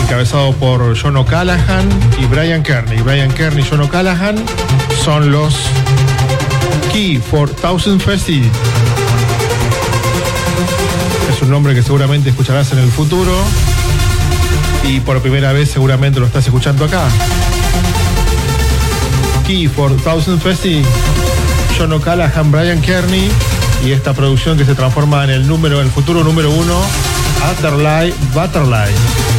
encabezado 0.03 0.53
por 0.55 0.97
John 1.01 1.17
O'Callaghan 1.17 1.89
y 2.19 2.27
Brian 2.27 2.63
Kearney. 2.63 3.01
Brian 3.03 3.31
Kearney 3.33 3.65
y 3.65 3.69
John 3.69 3.81
O'Callaghan 3.83 4.37
son 5.05 5.31
los 5.31 5.55
Key 6.93 7.21
4000 7.31 8.01
Festival 8.01 8.51
es 8.51 8.82
un 11.43 11.51
nombre 11.51 11.75
que 11.75 11.83
seguramente 11.83 12.31
escucharás 12.31 12.73
en 12.73 12.79
el 12.79 12.91
futuro 12.91 13.33
y 14.85 15.01
por 15.01 15.21
primera 15.21 15.53
vez 15.53 15.71
seguramente 15.71 16.21
lo 16.21 16.27
estás 16.27 16.45
escuchando 16.47 16.85
acá. 16.85 17.03
Key 19.47 19.69
4000 19.69 20.41
Festi, 20.41 20.83
John 21.77 21.93
O'Callaghan, 21.93 22.51
Brian 22.51 22.81
Kearney 22.81 23.31
y 23.85 23.91
esta 23.91 24.15
producción 24.15 24.57
que 24.57 24.65
se 24.65 24.75
transforma 24.75 25.25
en 25.25 25.31
el 25.31 25.47
número, 25.47 25.81
el 25.81 25.91
futuro 25.91 26.23
número 26.23 26.51
uno, 26.51 26.81
Butterfly 27.41 28.15
Butterfly. 28.33 29.32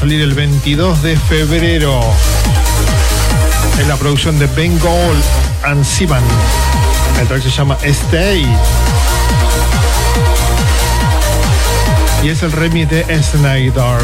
Salir 0.00 0.22
el 0.22 0.32
22 0.32 1.02
de 1.02 1.14
febrero. 1.14 2.00
En 3.78 3.86
la 3.86 3.96
producción 3.96 4.38
de 4.38 4.46
Ben 4.46 4.78
Gold 4.78 5.22
and 5.62 5.84
Sivan. 5.84 6.22
El 7.20 7.28
track 7.28 7.42
se 7.42 7.50
llama 7.50 7.76
Stay. 7.82 8.46
Y 12.22 12.28
es 12.30 12.42
el 12.42 12.52
remix 12.52 12.88
de 12.88 13.22
Snyder. 13.22 14.00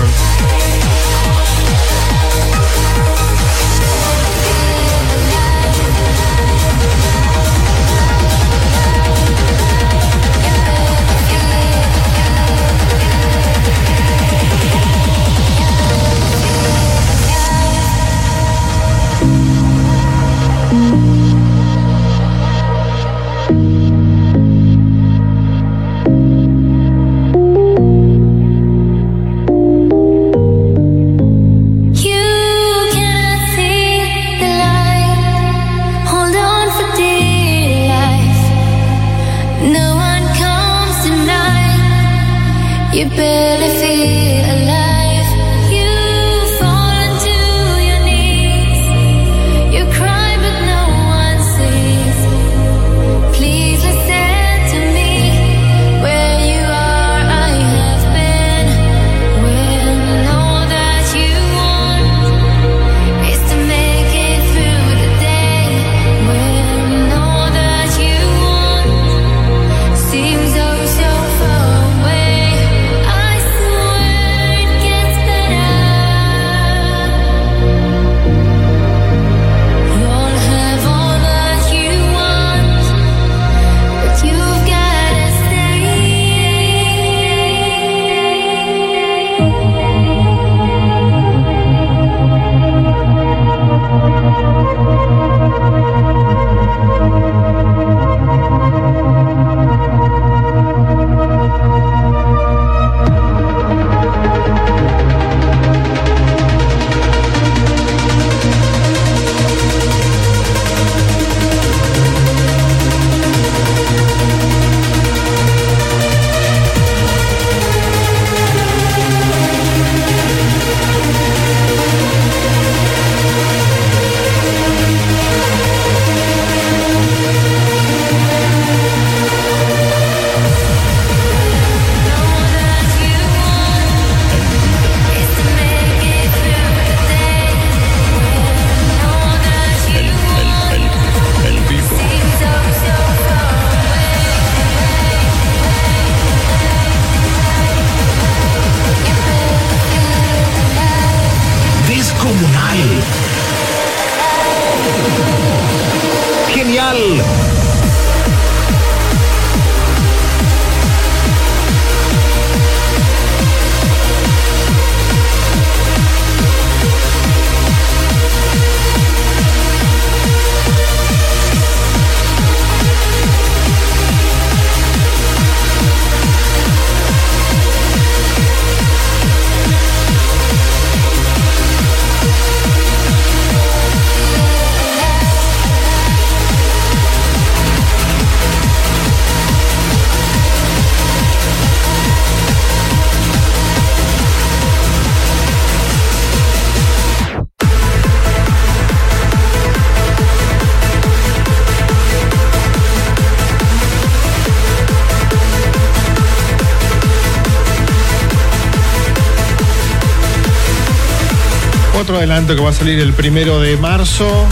Adelanto 212.37 212.55
que 212.55 212.63
va 212.63 212.69
a 212.69 212.75
salir 212.75 212.99
el 212.99 213.15
primero 213.15 213.61
de 213.61 213.79
marzo. 213.79 214.47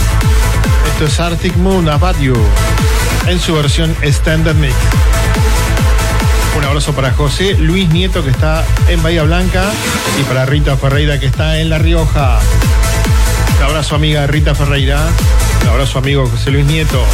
Esto 0.91 1.05
es 1.05 1.19
Arctic 1.19 1.55
Moon 1.57 1.87
About 1.87 2.19
You 2.19 2.33
en 3.27 3.39
su 3.39 3.53
versión 3.53 3.95
Standard 4.01 4.55
Mix. 4.55 4.73
Un 6.57 6.63
abrazo 6.63 6.93
para 6.93 7.11
José 7.11 7.55
Luis 7.59 7.87
Nieto 7.89 8.23
que 8.23 8.31
está 8.31 8.65
en 8.87 9.03
Bahía 9.03 9.21
Blanca 9.21 9.65
y 10.19 10.23
para 10.23 10.47
Rita 10.47 10.77
Ferreira 10.77 11.19
que 11.19 11.27
está 11.27 11.59
en 11.59 11.69
La 11.69 11.77
Rioja. 11.77 12.39
Un 13.59 13.63
abrazo 13.63 13.93
amiga 13.93 14.25
Rita 14.25 14.55
Ferreira. 14.55 14.99
Un 15.61 15.67
abrazo 15.67 15.99
amigo 15.99 16.27
José 16.27 16.49
Luis 16.49 16.65
Nieto. 16.65 17.05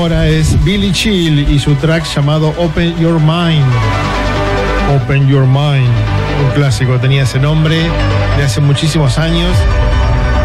Ahora 0.00 0.28
es 0.28 0.56
Billy 0.64 0.92
Chill 0.92 1.46
y 1.50 1.58
su 1.58 1.74
track 1.74 2.06
llamado 2.14 2.54
Open 2.56 2.96
Your 2.98 3.20
Mind. 3.20 3.66
Open 4.96 5.28
Your 5.28 5.44
Mind. 5.44 5.90
Un 6.42 6.50
clásico, 6.54 6.98
tenía 6.98 7.24
ese 7.24 7.38
nombre 7.38 7.76
de 8.38 8.42
hace 8.42 8.62
muchísimos 8.62 9.18
años. 9.18 9.54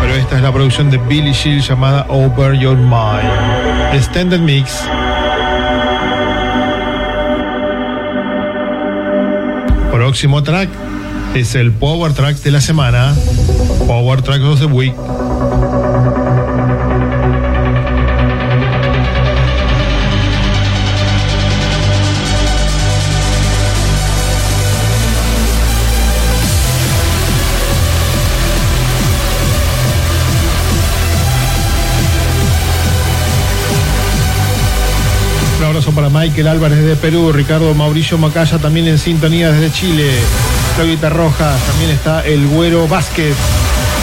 Pero 0.02 0.15
esta 0.15 0.36
es 0.36 0.41
la 0.41 0.52
producción 0.52 0.91
de 0.91 0.98
Billy 0.98 1.32
Chill 1.32 1.61
llamada 1.61 2.06
Open 2.10 2.60
Your 2.60 2.76
Mind. 2.76 3.94
Extended 3.94 4.40
Mix. 4.40 4.84
Próximo 9.90 10.44
track 10.44 10.68
es 11.34 11.56
el 11.56 11.72
Power 11.72 12.11
Track 12.11 12.38
de 12.38 12.52
la 12.52 12.60
semana. 12.60 13.15
Power 13.88 14.22
Track 14.22 14.41
of 14.41 14.60
the 14.60 14.65
Week. 14.65 14.94
Abrazo 35.76 35.91
para 35.91 36.10
Michael 36.10 36.47
Álvarez 36.47 36.85
de 36.85 36.95
Perú, 36.95 37.34
Ricardo 37.34 37.73
Mauricio 37.73 38.18
Macaya 38.18 38.57
también 38.60 38.88
en 38.88 38.97
sintonía 38.97 39.52
desde 39.52 39.73
Chile, 39.73 40.10
Claudita 40.76 41.10
Rojas, 41.10 41.60
también 41.68 41.89
está 41.91 42.26
el 42.26 42.47
Güero 42.47 42.88
Vázquez 42.88 43.35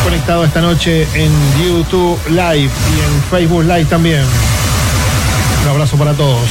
conectado 0.04 0.44
esta 0.44 0.60
noche 0.60 1.08
en 1.14 1.32
YouTube 1.64 2.20
Live 2.28 2.68
y 2.68 3.00
en 3.00 3.22
Facebook 3.30 3.64
Live 3.64 3.86
también. 3.86 4.22
Un 5.62 5.68
abrazo 5.70 5.96
para 5.96 6.12
todos. 6.12 6.42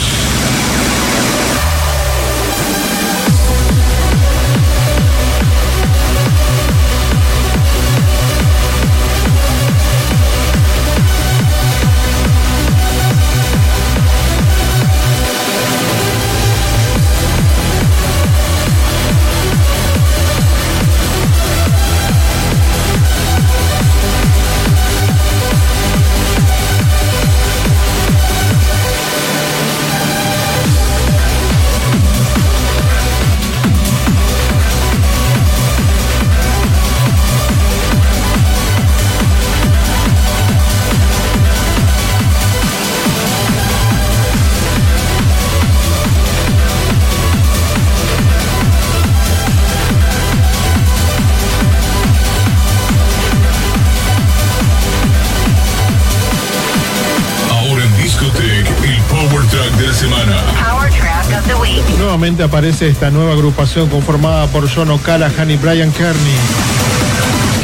Aparece 62.39 62.87
esta 62.87 63.11
nueva 63.11 63.33
agrupación 63.33 63.87
conformada 63.87 64.47
por 64.47 64.67
John 64.67 64.89
O'Callaghan 64.89 65.51
y 65.51 65.57
Brian 65.57 65.91
Kearney. 65.91 66.35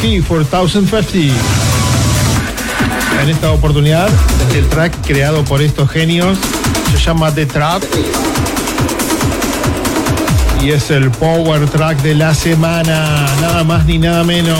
Key 0.01 0.21
4050. 0.21 1.35
En 3.23 3.29
esta 3.29 3.51
oportunidad, 3.51 4.07
el 4.53 4.67
track 4.67 4.93
creado 5.05 5.43
por 5.45 5.63
estos 5.63 5.89
genios 5.89 6.37
se 6.91 6.97
llama 6.97 7.33
The 7.33 7.47
Trap. 7.47 7.81
Y 10.61 10.71
es 10.71 10.91
el 10.91 11.09
Power 11.11 11.67
Track 11.67 12.01
de 12.01 12.13
la 12.13 12.35
semana, 12.35 13.25
nada 13.41 13.63
más 13.63 13.85
ni 13.85 13.97
nada 13.97 14.23
menos. 14.23 14.59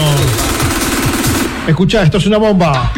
Escucha, 1.67 2.01
esto 2.01 2.17
es 2.17 2.25
una 2.25 2.37
bomba. 2.37 2.91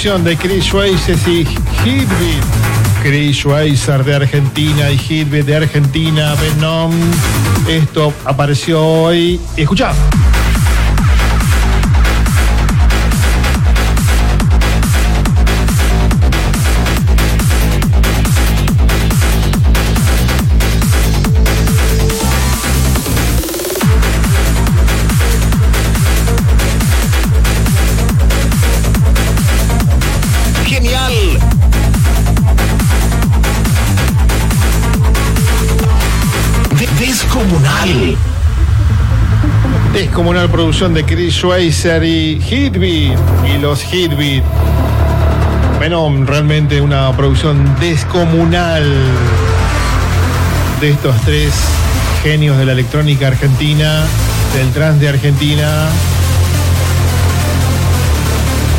De 0.00 0.34
Chris 0.34 0.64
Schweizer 0.64 1.18
y 1.26 1.46
Hitbeat. 1.84 2.42
Chris 3.02 3.36
Schweizer 3.36 4.02
de 4.02 4.14
Argentina 4.14 4.90
y 4.90 4.96
Hitbeat 4.96 5.44
de 5.44 5.56
Argentina, 5.56 6.34
Venom. 6.36 6.90
Esto 7.68 8.10
apareció 8.24 8.82
hoy. 8.82 9.38
Escucha. 9.58 9.92
Descomunal 40.40 40.58
producción 40.58 40.94
de 40.94 41.04
Chris 41.04 41.34
Schweizer 41.34 42.02
y 42.02 42.40
Hitbeat. 42.40 43.18
Y 43.46 43.58
los 43.58 43.84
Hitbeat. 43.84 44.42
Venom, 45.78 46.24
realmente 46.26 46.80
una 46.80 47.14
producción 47.14 47.76
descomunal 47.78 48.82
de 50.80 50.90
estos 50.90 51.14
tres 51.26 51.52
genios 52.22 52.56
de 52.56 52.64
la 52.64 52.72
electrónica 52.72 53.26
argentina, 53.26 54.02
del 54.54 54.70
trans 54.72 54.98
de 54.98 55.10
Argentina, 55.10 55.88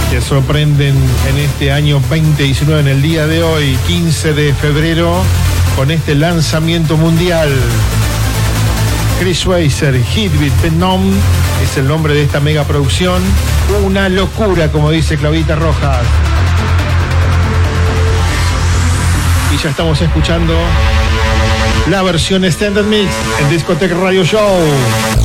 que 0.09 0.19
sorprenden 0.19 0.95
en 1.29 1.37
este 1.37 1.71
año 1.71 1.99
2019, 2.09 2.81
en 2.81 2.87
el 2.87 3.01
día 3.03 3.27
de 3.27 3.43
hoy, 3.43 3.77
15 3.85 4.33
de 4.33 4.51
febrero, 4.55 5.21
con 5.75 5.91
este 5.91 6.15
lanzamiento 6.15 6.97
mundial. 6.97 7.49
Chris 9.19 9.41
Schweizer, 9.41 9.95
Hitbit 9.95 10.59
Venom 10.63 11.13
es 11.71 11.77
el 11.77 11.87
nombre 11.87 12.13
de 12.13 12.23
esta 12.23 12.39
mega 12.39 12.65
producción. 12.65 13.21
Una 13.83 14.09
locura, 14.09 14.71
como 14.71 14.91
dice 14.91 15.17
Claudita 15.17 15.55
Rojas. 15.55 16.01
Y 19.53 19.57
ya 19.57 19.69
estamos 19.69 20.01
escuchando 20.01 20.53
la 21.89 22.01
versión 22.03 22.43
Standard 22.45 22.85
Mix 22.85 23.09
en 23.39 23.49
Discotech 23.49 23.91
Radio 23.91 24.23
Show. 24.23 25.20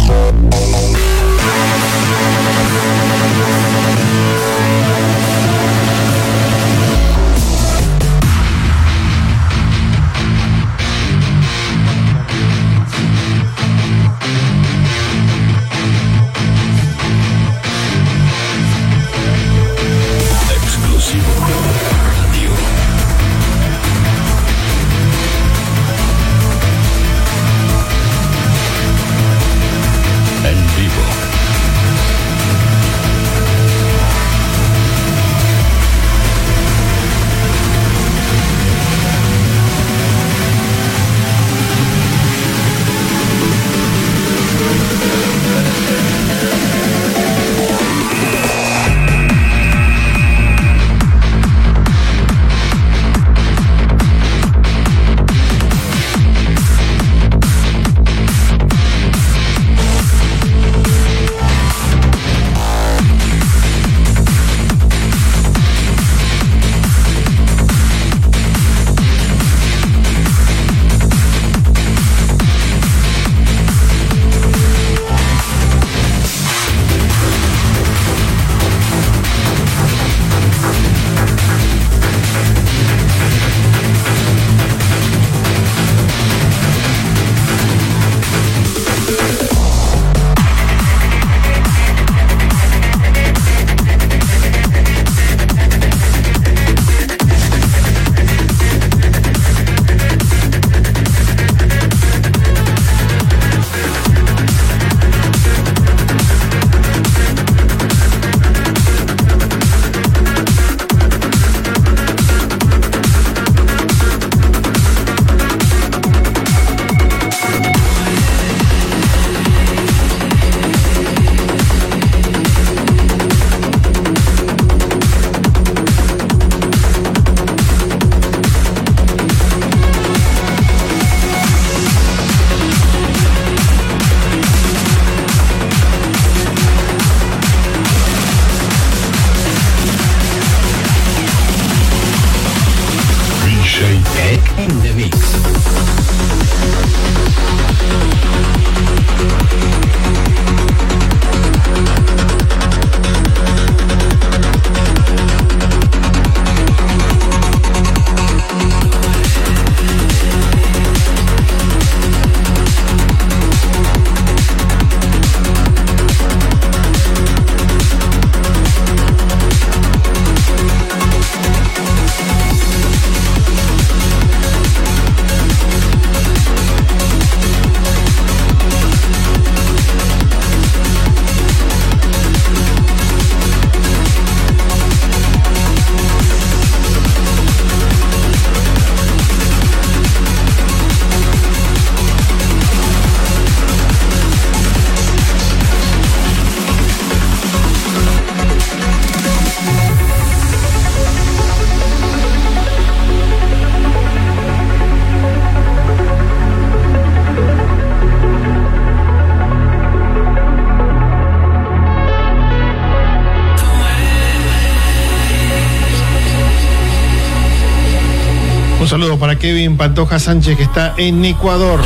Para 219.19 219.37
Kevin 219.37 219.77
Pantoja 219.77 220.19
Sánchez 220.19 220.57
que 220.57 220.63
está 220.63 220.95
en 220.97 221.25
Ecuador. 221.25 221.81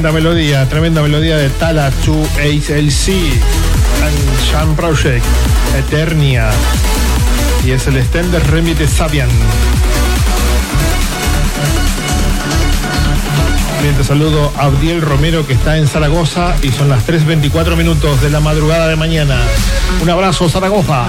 Tremenda 0.00 0.18
melodía, 0.18 0.66
tremenda 0.66 1.02
melodía 1.02 1.36
de 1.36 1.50
Tala 1.50 1.90
2 2.06 2.26
HLC, 2.38 3.08
and 4.02 4.40
Sham 4.50 4.74
Project, 4.74 5.22
Eternia. 5.76 6.48
Y 7.66 7.72
es 7.72 7.86
el 7.86 7.98
extender 7.98 8.42
remix 8.50 8.78
de 8.78 8.88
Sabian. 8.88 9.28
Mientras 13.82 14.06
saludo 14.06 14.50
a 14.56 14.64
Abdiel 14.64 15.02
Romero 15.02 15.46
que 15.46 15.52
está 15.52 15.76
en 15.76 15.86
Zaragoza 15.86 16.54
y 16.62 16.70
son 16.70 16.88
las 16.88 17.06
3.24 17.06 17.76
minutos 17.76 18.22
de 18.22 18.30
la 18.30 18.40
madrugada 18.40 18.88
de 18.88 18.96
mañana. 18.96 19.38
Un 20.00 20.08
abrazo, 20.08 20.48
Zaragoza. 20.48 21.08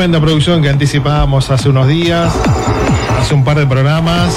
Tremenda 0.00 0.18
producción 0.18 0.62
que 0.62 0.70
anticipábamos 0.70 1.50
hace 1.50 1.68
unos 1.68 1.86
días, 1.86 2.32
hace 3.20 3.34
un 3.34 3.44
par 3.44 3.58
de 3.58 3.66
programas. 3.66 4.34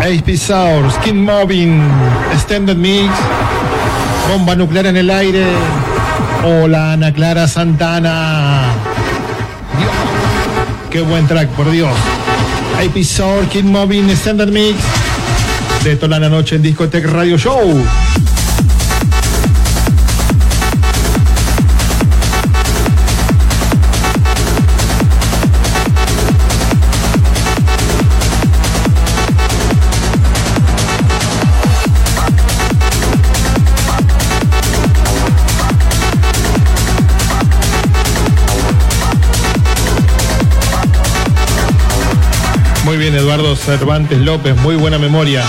HP 0.00 0.38
Sour, 0.38 0.90
Skin 0.90 1.22
Mobbing, 1.22 1.78
Extended 2.32 2.74
Mix, 2.74 3.10
Bomba 4.30 4.56
Nuclear 4.56 4.86
en 4.86 4.96
el 4.96 5.10
aire. 5.10 5.44
Hola 6.46 6.94
Ana 6.94 7.12
Clara 7.12 7.46
Santana. 7.46 8.72
Dios, 9.78 9.92
qué 10.90 11.02
buen 11.02 11.26
track, 11.26 11.50
por 11.50 11.70
Dios. 11.70 11.92
AP 12.78 13.04
Sour, 13.04 13.44
Skin 13.50 13.70
Mobbing, 13.70 14.08
Extended 14.08 14.48
Mix. 14.48 14.78
De 15.84 15.96
toda 15.96 16.18
la 16.18 16.30
noche 16.30 16.56
en 16.56 16.62
Discotech 16.62 17.04
Radio 17.04 17.36
Show. 17.36 17.84
Muy 42.92 42.98
bien, 42.98 43.14
Eduardo 43.14 43.56
Cervantes 43.56 44.18
López, 44.18 44.54
muy 44.54 44.76
buena 44.76 44.98
memoria. 44.98 45.46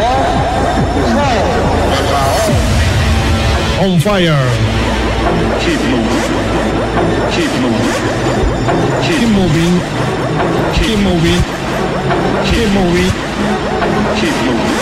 Walk, 0.00 0.24
crawl. 1.12 1.44
But 1.92 2.04
by 2.10 2.24
all 3.78 3.92
On 3.92 4.00
fire. 4.00 4.44
keep 5.60 5.80
moving. 5.92 6.24
Keep 7.30 7.52
moving. 7.60 7.92
Keep 9.04 9.28
moving. 9.28 9.74
Keep 10.72 10.98
moving. 11.00 11.69
Keep 12.10 12.68
moving. 12.74 13.12
Keep 14.18 14.36
moving. 14.46 14.74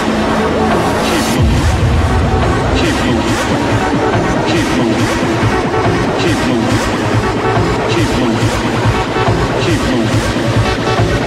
Keep 1.08 1.26
moving. 1.34 1.64
Keep 2.78 2.96
moving. 3.04 3.36
Keep 4.48 4.68
moving. 4.78 5.12
Keep 6.22 6.38
moving. 6.48 6.82
Keep 7.92 8.10
moving. 8.18 8.52
Keep 9.60 9.80
moving. 9.88 10.22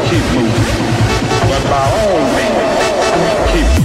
Keep 0.07 0.25
moving. 0.33 0.67
But 1.49 1.63
by 1.69 1.85
all 1.99 2.21
means, 2.35 2.81
keep 3.51 3.80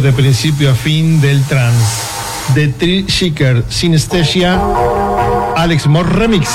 de 0.00 0.12
principio 0.12 0.70
a 0.70 0.74
fin 0.74 1.20
del 1.20 1.42
trans. 1.44 1.76
The 2.54 2.68
Tree 2.68 3.06
Seeker, 3.08 3.64
Sinestesia, 3.68 4.60
Alex 5.56 5.86
Moore 5.86 6.08
Remix. 6.08 6.50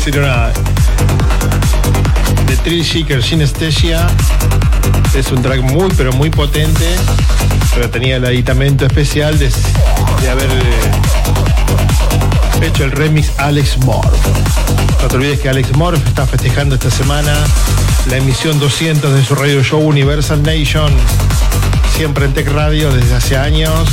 Inés 0.00 0.06
Ironada. 0.06 0.52
The 2.46 2.56
Thrill 2.58 2.84
Seeker 2.84 3.18
es 3.18 3.32
un 5.32 5.42
track 5.42 5.60
muy, 5.60 5.90
pero 5.96 6.12
muy 6.12 6.30
potente, 6.30 6.86
pero 7.74 7.90
tenía 7.90 8.16
el 8.16 8.24
aditamento 8.24 8.86
especial 8.86 9.38
de, 9.38 9.50
de 10.22 10.30
haber 10.30 10.50
eh, 10.50 10.92
hecho 12.62 12.84
el 12.84 12.92
remix 12.92 13.30
Alex 13.38 13.78
Morph. 13.78 14.10
No 15.02 15.08
te 15.08 15.16
olvides 15.16 15.40
que 15.40 15.48
Alex 15.48 15.76
Morph 15.76 16.06
está 16.06 16.26
festejando 16.26 16.76
esta 16.76 16.90
semana 16.90 17.34
la 18.08 18.16
emisión 18.16 18.58
200 18.58 19.12
de 19.12 19.24
su 19.24 19.34
radio 19.34 19.62
show 19.62 19.80
Universal 19.80 20.42
Nation, 20.42 20.92
siempre 21.96 22.24
en 22.26 22.32
Tech 22.32 22.48
Radio 22.48 22.90
desde 22.92 23.16
hace 23.16 23.36
años. 23.36 23.88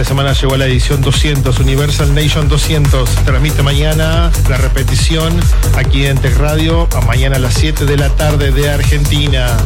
Esta 0.00 0.12
semana 0.12 0.32
llegó 0.32 0.56
la 0.56 0.64
edición 0.64 1.02
200, 1.02 1.60
Universal 1.60 2.14
Nation 2.14 2.48
200. 2.48 3.06
Se 3.06 3.20
transmite 3.20 3.62
mañana 3.62 4.32
la 4.48 4.56
repetición 4.56 5.38
aquí 5.76 6.06
en 6.06 6.16
Tech 6.16 6.38
Radio, 6.38 6.88
a 6.96 7.02
mañana 7.02 7.36
a 7.36 7.38
las 7.38 7.52
7 7.52 7.84
de 7.84 7.98
la 7.98 8.08
tarde 8.08 8.50
de 8.50 8.70
Argentina. 8.70 9.58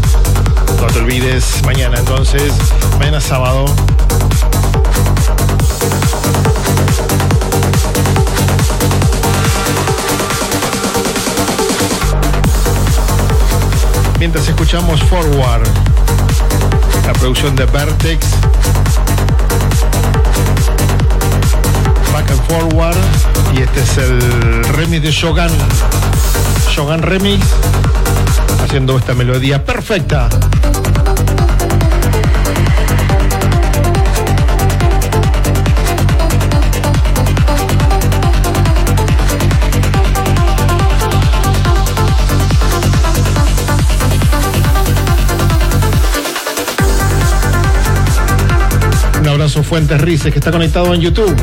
No 0.80 0.88
te 0.88 0.98
olvides, 0.98 1.62
mañana 1.64 2.00
entonces, 2.00 2.52
mañana 2.98 3.20
sábado. 3.20 3.64
Mientras 14.18 14.48
escuchamos 14.48 15.00
Forward, 15.04 15.68
la 17.06 17.12
producción 17.12 17.54
de 17.54 17.66
Vertex, 17.66 18.26
Back 22.14 22.30
and 22.30 22.40
Forward, 22.42 22.96
y 23.56 23.62
este 23.62 23.80
es 23.80 23.98
el 23.98 24.64
remix 24.66 25.02
de 25.02 25.10
Shogun, 25.10 25.50
Shogun 26.70 27.02
Remix, 27.02 27.44
haciendo 28.62 28.96
esta 28.96 29.14
melodía 29.14 29.64
perfecta. 29.64 30.28
Fuentes 49.62 50.00
Rices 50.00 50.32
que 50.32 50.38
está 50.38 50.50
conectado 50.50 50.92
en 50.94 51.00
YouTube. 51.00 51.34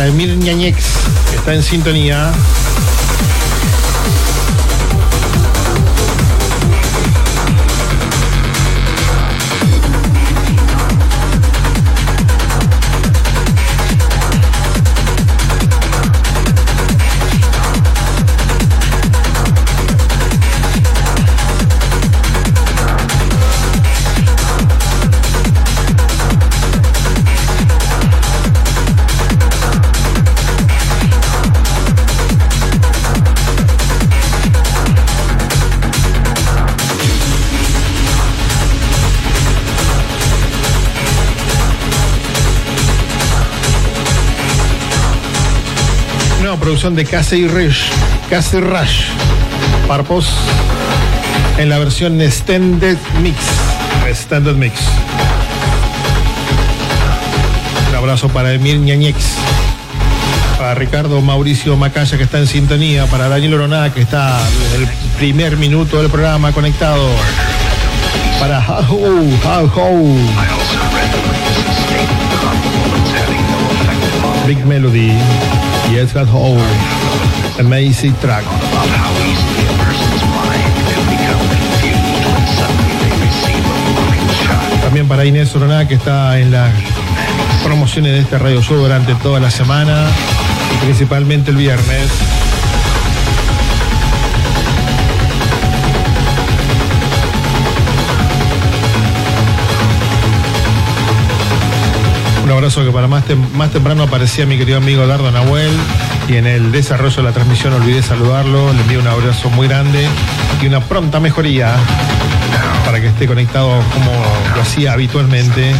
Para 0.00 0.08
Emil 0.08 0.38
Ñañex, 0.38 0.78
está 1.36 1.52
en 1.52 1.62
sintonía. 1.62 2.32
Producción 46.70 46.94
de 46.94 47.04
Casey 47.04 47.48
Rush. 47.48 47.90
Casey 48.30 48.60
Rush. 48.60 49.06
Purpose. 49.88 50.30
En 51.58 51.68
la 51.68 51.80
versión 51.80 52.20
Extended 52.20 52.96
Mix. 53.20 53.38
Extended 54.08 54.54
Mix. 54.54 54.78
Un 57.88 57.96
abrazo 57.96 58.28
para 58.28 58.52
Emil 58.52 58.84
Ñañex. 58.84 59.16
Para 60.58 60.76
Ricardo 60.76 61.20
Mauricio 61.20 61.76
Macaya 61.76 62.16
que 62.16 62.22
está 62.22 62.38
en 62.38 62.46
sintonía. 62.46 63.06
Para 63.06 63.28
Daniel 63.28 63.54
Oroná 63.54 63.92
que 63.92 64.02
está 64.02 64.38
el 64.76 64.86
primer 65.18 65.56
minuto 65.56 66.00
del 66.00 66.08
programa 66.08 66.52
conectado. 66.52 67.08
Para 68.38 68.60
How 68.60 69.28
How. 69.44 70.16
Big 74.46 74.64
Melody. 74.64 75.18
Amazing 77.58 78.14
track. 78.20 78.44
También 84.82 85.08
para 85.08 85.24
Inés 85.24 85.54
Oroná, 85.56 85.88
que 85.88 85.94
está 85.94 86.38
en 86.38 86.52
las 86.52 86.72
promociones 87.64 88.12
de 88.12 88.20
este 88.20 88.38
radio 88.38 88.62
show 88.62 88.76
durante 88.76 89.14
toda 89.16 89.40
la 89.40 89.50
semana, 89.50 90.06
y 90.74 90.84
principalmente 90.84 91.50
el 91.50 91.56
viernes. 91.56 92.39
Abrazo 102.60 102.84
que 102.84 102.90
para 102.90 103.08
más, 103.08 103.24
tem- 103.26 103.50
más 103.54 103.70
temprano 103.70 104.02
aparecía 104.02 104.44
mi 104.44 104.58
querido 104.58 104.76
amigo 104.76 105.06
Dardo 105.06 105.30
Nahuel 105.30 105.72
y 106.28 106.36
en 106.36 106.46
el 106.46 106.70
desarrollo 106.72 107.16
de 107.16 107.22
la 107.22 107.32
transmisión 107.32 107.72
olvidé 107.72 108.02
saludarlo, 108.02 108.70
le 108.74 108.82
envío 108.82 109.00
un 109.00 109.06
abrazo 109.06 109.48
muy 109.48 109.66
grande 109.66 110.06
y 110.60 110.66
una 110.66 110.80
pronta 110.80 111.20
mejoría 111.20 111.74
para 112.84 113.00
que 113.00 113.06
esté 113.06 113.26
conectado 113.26 113.68
como 113.94 114.12
lo 114.54 114.60
hacía 114.60 114.92
habitualmente. 114.92 115.72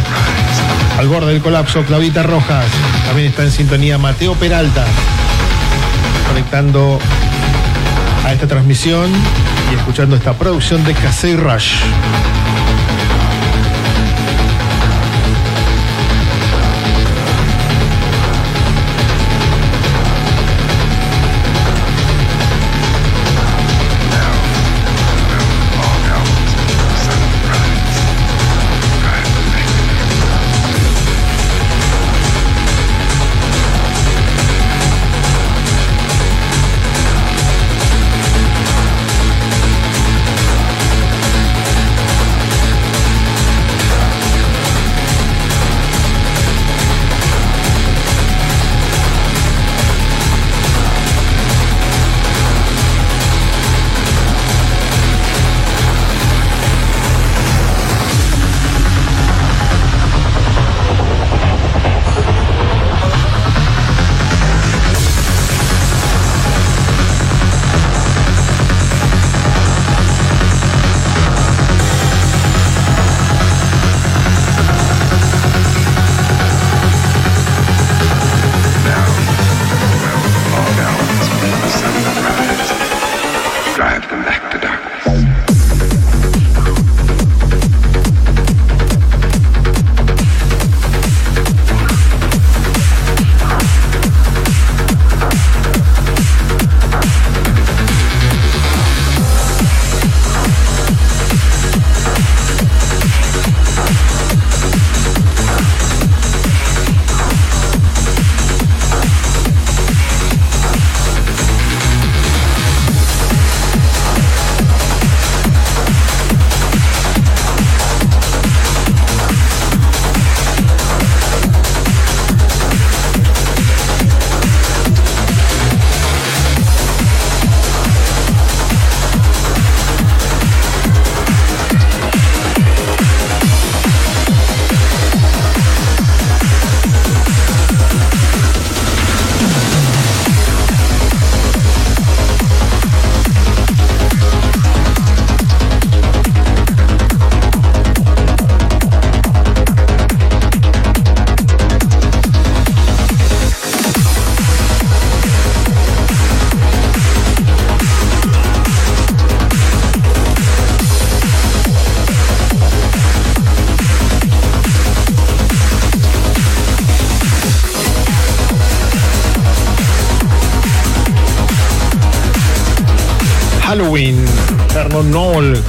Al 0.97 1.07
borde 1.07 1.33
del 1.33 1.41
colapso, 1.43 1.83
Clavita 1.83 2.23
Rojas, 2.23 2.65
también 3.05 3.27
está 3.29 3.43
en 3.43 3.51
sintonía 3.51 3.99
Mateo 3.99 4.33
Peralta, 4.33 4.83
conectando 6.29 6.97
a 8.25 8.33
esta 8.33 8.47
transmisión 8.47 9.11
y 9.71 9.75
escuchando 9.75 10.15
esta 10.15 10.33
producción 10.33 10.83
de 10.83 10.95
Casey 10.95 11.35
Rush. 11.35 11.73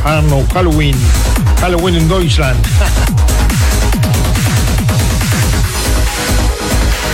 Herno 0.05 0.45
Halloween, 0.53 0.97
Halloween 1.61 1.97
en 1.97 2.09
Deutschland. 2.09 2.59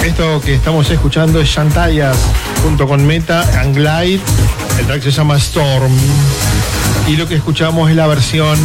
Esto 0.05 0.41
que 0.41 0.55
estamos 0.55 0.89
escuchando 0.91 1.41
es 1.41 1.49
Shantayas 1.49 2.17
junto 2.63 2.89
con 2.89 3.07
Meta 3.07 3.43
and 3.61 3.75
Glide. 3.75 4.21
El 4.79 4.87
track 4.87 5.03
se 5.03 5.11
llama 5.11 5.37
Storm. 5.37 5.93
Y 7.07 7.17
lo 7.17 7.29
que 7.29 7.35
escuchamos 7.35 7.91
es 7.91 7.97
la 7.97 8.07
versión 8.07 8.59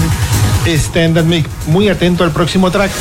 Extended 0.65 1.25
Mix. 1.25 1.49
Muy 1.67 1.89
atento 1.89 2.23
al 2.23 2.31
próximo 2.31 2.71
track. 2.71 2.91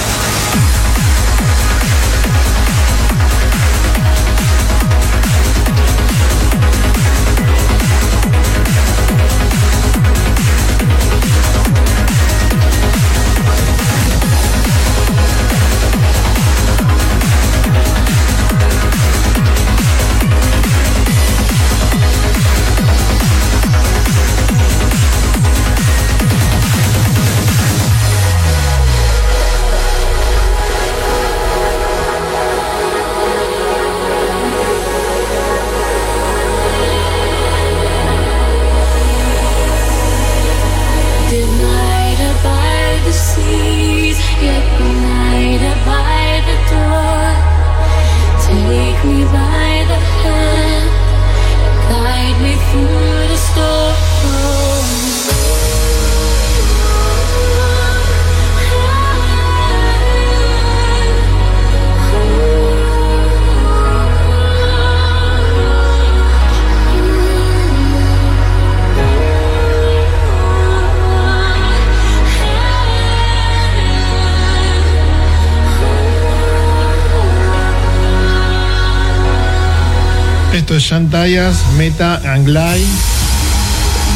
Shantayas, 80.82 81.56
Meta 81.76 82.20
and 82.24 82.44
Glide. 82.44 82.86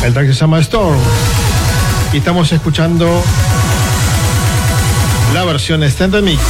El 0.05 0.13
track 0.13 0.27
se 0.27 0.33
llama 0.35 0.59
Storm. 0.61 0.99
Y 2.13 2.19
estamos 2.19 2.51
escuchando 2.53 3.23
la 5.33 5.45
versión 5.45 5.83
Extended 5.85 6.23
Mix. 6.23 6.41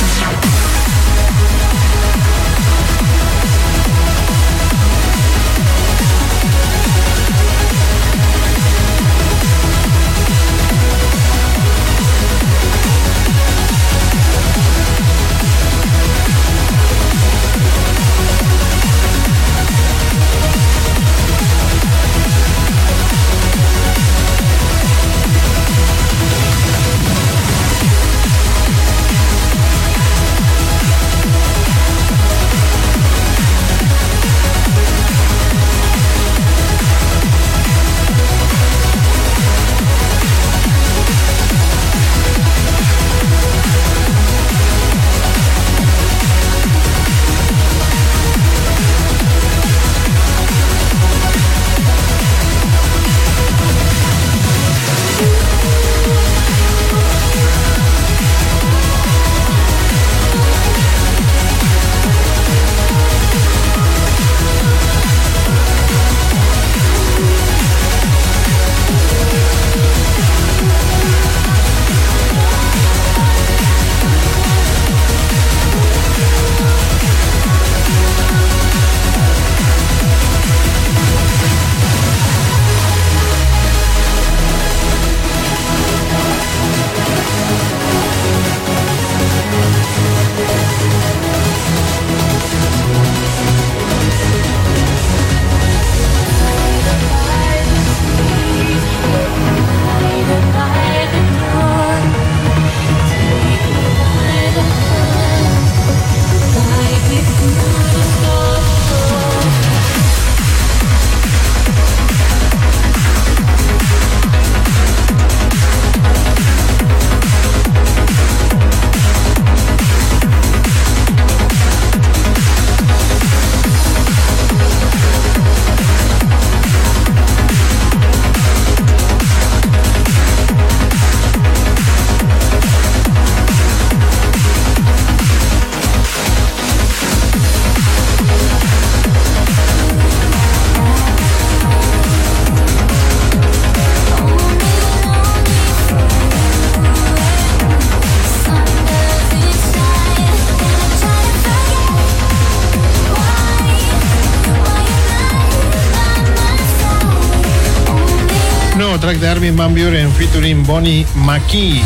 Nuevo 158.76 158.98
track 158.98 159.18
de 159.18 159.28
Armin 159.28 159.56
Van 159.56 159.74
Buren 159.74 160.12
featuring 160.12 160.64
Bonnie 160.66 161.06
McKee. 161.14 161.82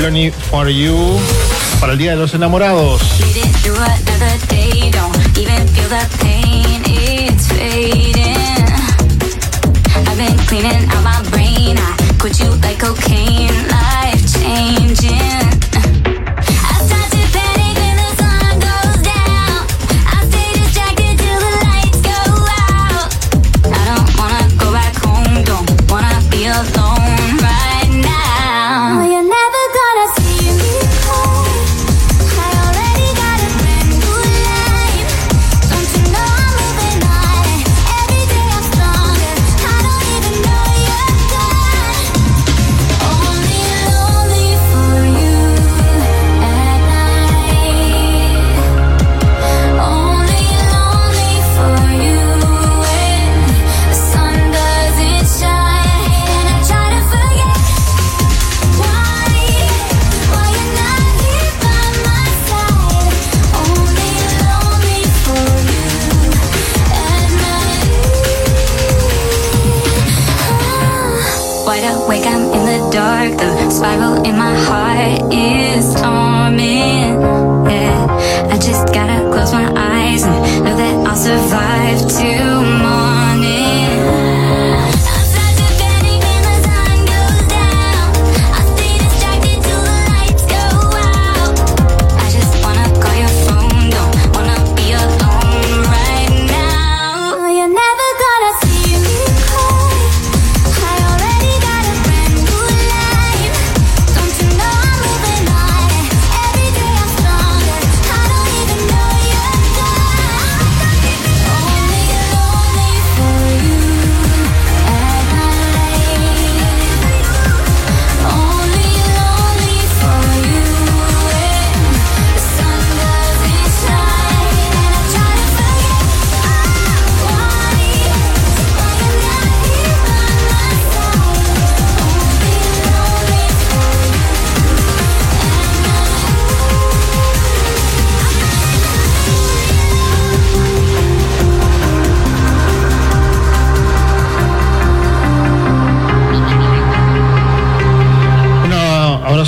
Lonely 0.00 0.30
for 0.30 0.68
You 0.68 1.18
para 1.80 1.92
el 1.92 1.98
Día 1.98 2.12
de 2.12 2.16
los 2.16 2.34
Enamorados. 2.34 3.02
Cleaning 10.46 10.88
out 10.88 11.04
my 11.04 11.22
brain, 11.30 11.76
I 11.76 12.16
quit 12.18 12.40
you 12.40 12.48
like 12.62 12.78
cocaine, 12.78 13.52
life 13.68 14.24
changing. 14.32 15.77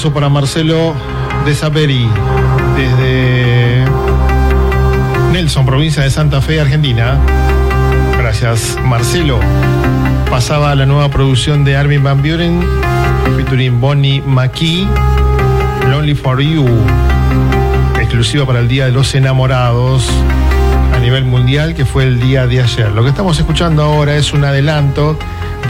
Para 0.09 0.31
Marcelo 0.31 0.95
de 1.45 1.55
Saperi, 1.55 2.09
desde 2.75 3.85
Nelson, 5.31 5.67
provincia 5.67 6.03
de 6.03 6.09
Santa 6.09 6.41
Fe, 6.41 6.59
Argentina. 6.59 7.19
Gracias, 8.17 8.79
Marcelo. 8.83 9.39
Pasaba 10.31 10.75
la 10.75 10.87
nueva 10.87 11.11
producción 11.11 11.65
de 11.65 11.77
Armin 11.77 12.03
Van 12.03 12.23
Buren, 12.23 12.63
featuring 13.37 13.79
Bonnie 13.79 14.23
McKee, 14.23 14.87
Lonely 15.91 16.15
for 16.15 16.41
You, 16.41 16.67
exclusiva 17.99 18.47
para 18.47 18.61
el 18.61 18.69
Día 18.69 18.87
de 18.87 18.93
los 18.93 19.15
Enamorados 19.15 20.09
a 20.95 20.99
nivel 20.99 21.27
mundial, 21.27 21.75
que 21.75 21.85
fue 21.85 22.05
el 22.05 22.19
día 22.21 22.47
de 22.47 22.63
ayer. 22.63 22.91
Lo 22.93 23.03
que 23.03 23.11
estamos 23.11 23.39
escuchando 23.39 23.83
ahora 23.83 24.17
es 24.17 24.33
un 24.33 24.45
adelanto 24.45 25.19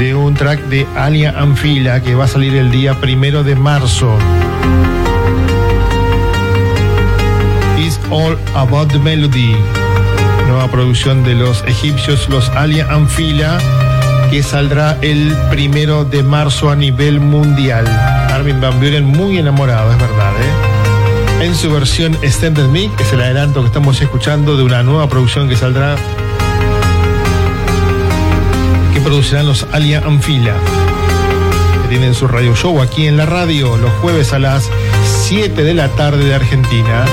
de 0.01 0.14
un 0.14 0.32
track 0.32 0.60
de 0.68 0.86
Alia 0.97 1.35
Anfila 1.36 2.01
que 2.01 2.14
va 2.14 2.24
a 2.24 2.27
salir 2.27 2.56
el 2.56 2.70
día 2.70 2.98
primero 3.02 3.44
de 3.44 3.55
marzo. 3.55 4.16
It's 7.78 8.01
All 8.10 8.39
About 8.55 8.90
the 8.93 8.98
Melody, 8.98 9.55
nueva 10.48 10.68
producción 10.68 11.22
de 11.22 11.35
los 11.35 11.62
egipcios, 11.66 12.31
los 12.31 12.48
Alia 12.51 12.86
Anfila, 12.90 13.59
que 14.31 14.43
saldrá 14.43 14.97
el 15.02 15.36
primero 15.51 16.06
de 16.06 16.22
marzo 16.22 16.70
a 16.70 16.77
nivel 16.77 17.20
mundial. 17.20 17.86
Armin 18.32 18.59
Van 18.59 18.81
Buren 18.81 19.05
muy 19.05 19.36
enamorado, 19.36 19.93
es 19.93 19.98
verdad, 19.98 20.32
¿eh? 20.40 21.44
En 21.44 21.55
su 21.55 21.70
versión 21.70 22.14
Extended 22.22 22.68
Mix, 22.68 22.97
que 22.97 23.02
es 23.02 23.12
el 23.12 23.20
adelanto 23.20 23.60
que 23.60 23.66
estamos 23.66 24.01
escuchando 24.01 24.56
de 24.56 24.62
una 24.62 24.82
nueva 24.82 25.10
producción 25.10 25.47
que 25.47 25.56
saldrá 25.56 25.97
producirán 29.02 29.47
los 29.47 29.66
Alia 29.72 30.02
Anfila, 30.05 30.55
tienen 31.89 32.14
su 32.14 32.28
radio 32.28 32.55
show 32.55 32.81
aquí 32.81 33.06
en 33.06 33.16
la 33.16 33.27
radio 33.27 33.77
los 33.77 33.90
jueves 34.01 34.32
a 34.32 34.39
las 34.39 34.70
7 35.27 35.62
de 35.62 35.74
la 35.74 35.89
tarde 35.89 36.24
de 36.24 36.35
Argentina, 36.35 37.05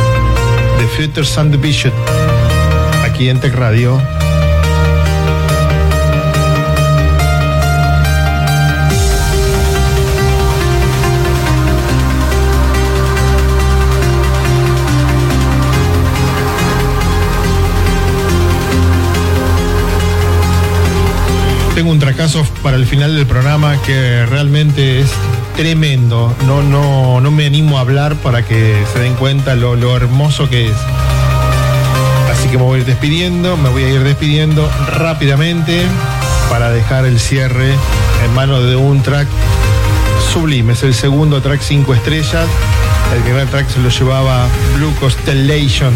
de 0.77 0.87
Future 0.87 1.25
Sound 1.25 1.51
Division, 1.51 1.93
aquí 3.03 3.29
en 3.29 3.39
Tech 3.39 3.53
Radio. 3.53 4.01
Tengo 21.77 21.91
un 21.91 22.01
fracaso 22.01 22.43
para 22.63 22.75
el 22.75 22.87
final 22.87 23.15
del 23.15 23.27
programa 23.27 23.79
que 23.83 24.25
realmente 24.25 24.99
es 24.99 25.11
tremendo. 25.55 26.35
No, 26.47 26.63
no, 26.63 27.21
no 27.21 27.29
me 27.29 27.45
animo 27.45 27.77
a 27.77 27.81
hablar 27.81 28.15
para 28.15 28.43
que 28.43 28.83
se 28.91 28.97
den 28.97 29.13
cuenta 29.13 29.53
lo, 29.53 29.75
lo 29.75 29.95
hermoso 29.95 30.49
que 30.49 30.69
es. 30.69 30.75
Así 32.31 32.49
que 32.49 32.57
me 32.57 32.63
voy 32.63 32.79
a 32.79 32.81
ir 32.81 32.87
despidiendo, 32.87 33.57
me 33.57 33.69
voy 33.69 33.83
a 33.83 33.89
ir 33.89 34.01
despidiendo 34.01 34.67
rápidamente 34.95 35.83
para 36.49 36.71
dejar 36.71 37.05
el 37.05 37.19
cierre 37.19 37.75
en 38.25 38.33
manos 38.33 38.63
de 38.65 38.75
un 38.75 39.03
track 39.03 39.27
sublime. 40.33 40.73
Es 40.73 40.81
el 40.81 40.95
segundo 40.95 41.43
track 41.43 41.61
5 41.61 41.93
estrellas. 41.93 42.47
El 43.13 43.21
primer 43.21 43.47
track 43.49 43.69
se 43.69 43.77
lo 43.77 43.89
llevaba 43.89 44.47
Blue 44.77 44.95
Constellation, 44.99 45.93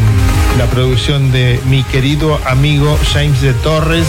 la 0.59 0.67
producción 0.67 1.31
de 1.31 1.59
mi 1.65 1.81
querido 1.85 2.39
amigo 2.45 2.99
James 3.11 3.41
de 3.41 3.53
Torres. 3.53 4.05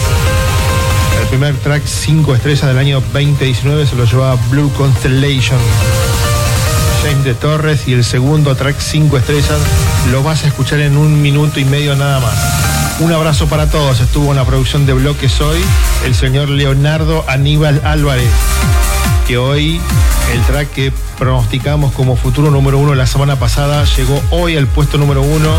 Primer 1.33 1.55
track 1.55 1.81
5 1.83 2.35
estrellas 2.35 2.67
del 2.67 2.77
año 2.77 3.01
2019 3.01 3.87
se 3.87 3.95
lo 3.95 4.05
llevaba 4.05 4.39
Blue 4.51 4.71
Constellation. 4.77 5.57
James 7.01 7.23
de 7.23 7.33
Torres 7.33 7.87
y 7.87 7.93
el 7.93 8.03
segundo 8.03 8.55
track 8.55 8.79
5 8.79 9.17
estrellas 9.17 9.59
lo 10.11 10.21
vas 10.21 10.43
a 10.43 10.47
escuchar 10.49 10.79
en 10.81 10.95
un 10.95 11.23
minuto 11.23 11.59
y 11.59 11.65
medio 11.65 11.95
nada 11.95 12.19
más. 12.19 12.35
Un 12.99 13.11
abrazo 13.13 13.47
para 13.47 13.67
todos. 13.67 13.99
Estuvo 13.99 14.29
en 14.29 14.35
la 14.35 14.45
producción 14.45 14.85
de 14.85 14.93
Bloques 14.93 15.41
hoy 15.41 15.57
el 16.05 16.13
señor 16.13 16.49
Leonardo 16.49 17.25
Aníbal 17.27 17.81
Álvarez, 17.83 18.29
que 19.27 19.39
hoy 19.39 19.81
el 20.31 20.41
track 20.43 20.71
que 20.71 20.93
pronosticamos 21.17 21.93
como 21.93 22.15
futuro 22.15 22.49
número 22.49 22.79
uno 22.79 22.95
la 22.95 23.05
semana 23.05 23.35
pasada 23.35 23.83
llegó 23.97 24.21
hoy 24.31 24.57
al 24.57 24.67
puesto 24.67 24.97
número 24.97 25.21
uno. 25.21 25.49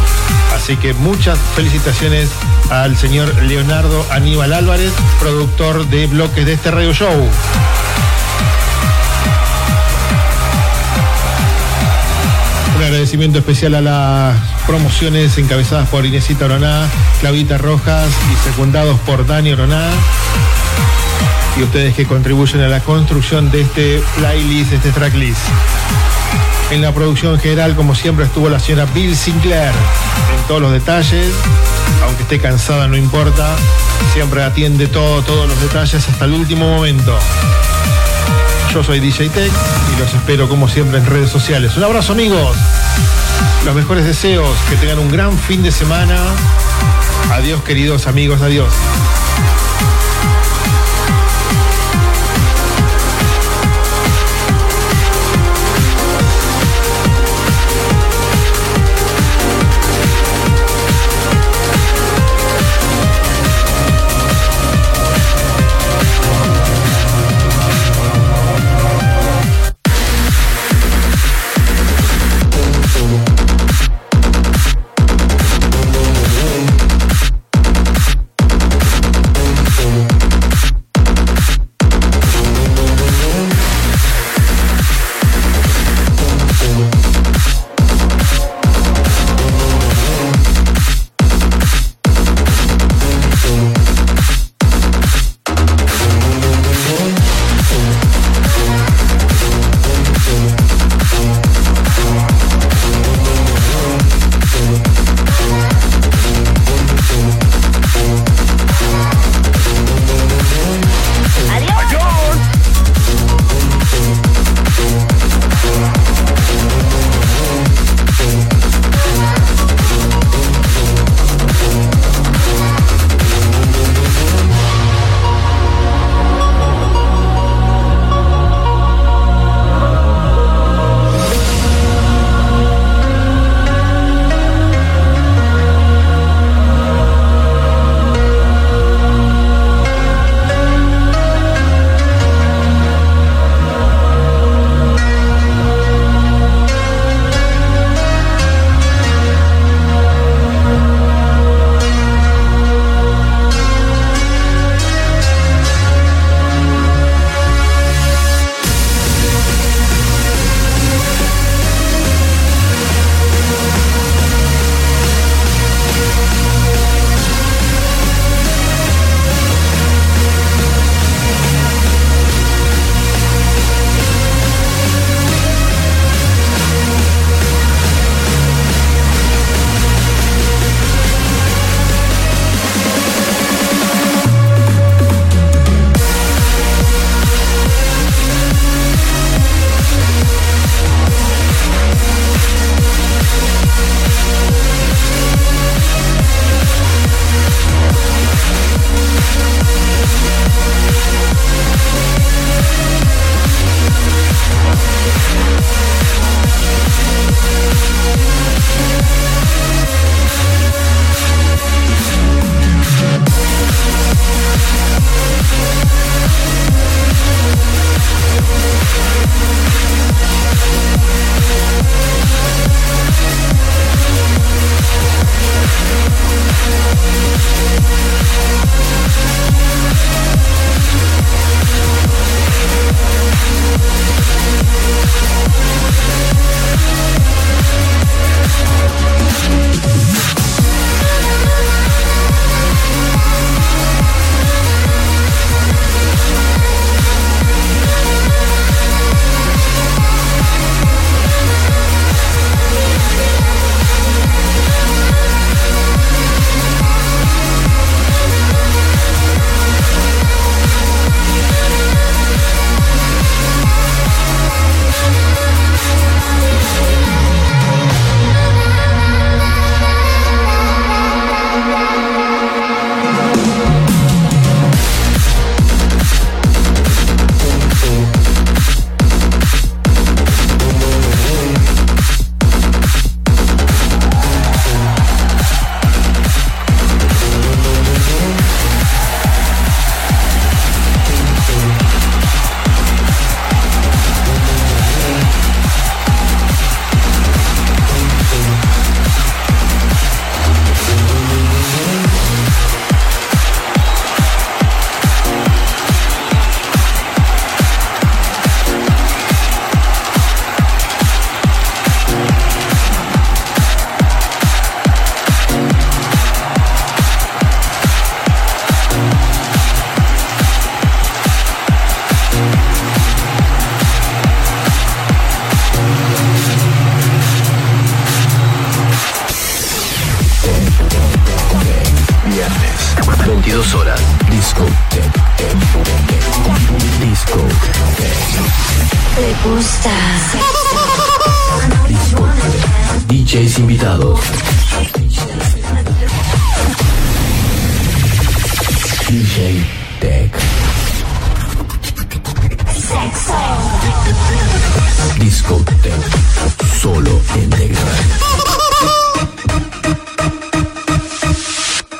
Así 0.54 0.76
que 0.76 0.94
muchas 0.94 1.38
felicitaciones 1.54 2.30
al 2.70 2.96
señor 2.96 3.34
Leonardo 3.42 4.04
Aníbal 4.10 4.52
Álvarez, 4.52 4.92
productor 5.20 5.86
de 5.88 6.06
bloques 6.06 6.46
de 6.46 6.54
este 6.54 6.70
radio 6.70 6.92
show. 6.92 7.28
Un 12.76 12.82
agradecimiento 12.82 13.38
especial 13.38 13.76
a 13.76 13.80
las 13.80 14.36
promociones 14.66 15.38
encabezadas 15.38 15.88
por 15.88 16.04
Inesita 16.04 16.46
Oroná, 16.46 16.88
Clavita 17.20 17.58
Rojas 17.58 18.08
y 18.32 18.48
secundados 18.48 18.98
por 19.00 19.26
Dani 19.26 19.52
Oroná. 19.52 19.90
Y 21.56 21.62
ustedes 21.62 21.94
que 21.94 22.04
contribuyen 22.04 22.62
a 22.62 22.68
la 22.68 22.80
construcción 22.80 23.50
de 23.50 23.62
este 23.62 24.02
playlist, 24.16 24.72
este 24.72 24.90
tracklist. 24.90 25.38
En 26.70 26.82
la 26.82 26.92
producción 26.92 27.38
general, 27.38 27.76
como 27.76 27.94
siempre, 27.94 28.24
estuvo 28.24 28.48
la 28.48 28.58
señora 28.58 28.86
Bill 28.92 29.14
Sinclair 29.14 29.72
en 30.36 30.46
todos 30.48 30.60
los 30.60 30.72
detalles. 30.72 31.32
Aunque 32.04 32.22
esté 32.22 32.40
cansada, 32.40 32.88
no 32.88 32.96
importa. 32.96 33.54
Siempre 34.12 34.42
atiende 34.42 34.88
todo, 34.88 35.22
todos 35.22 35.48
los 35.48 35.60
detalles 35.60 36.08
hasta 36.08 36.24
el 36.24 36.32
último 36.32 36.68
momento. 36.68 37.16
Yo 38.72 38.82
soy 38.82 38.98
DJ 38.98 39.28
Tech 39.28 39.52
y 39.94 40.00
los 40.00 40.12
espero 40.12 40.48
como 40.48 40.68
siempre 40.68 40.98
en 40.98 41.06
redes 41.06 41.30
sociales. 41.30 41.76
Un 41.76 41.84
abrazo 41.84 42.12
amigos. 42.12 42.56
Los 43.64 43.74
mejores 43.76 44.04
deseos. 44.04 44.50
Que 44.68 44.76
tengan 44.76 44.98
un 44.98 45.10
gran 45.12 45.38
fin 45.38 45.62
de 45.62 45.70
semana. 45.70 46.18
Adiós 47.30 47.62
queridos 47.62 48.08
amigos. 48.08 48.42
Adiós. 48.42 48.72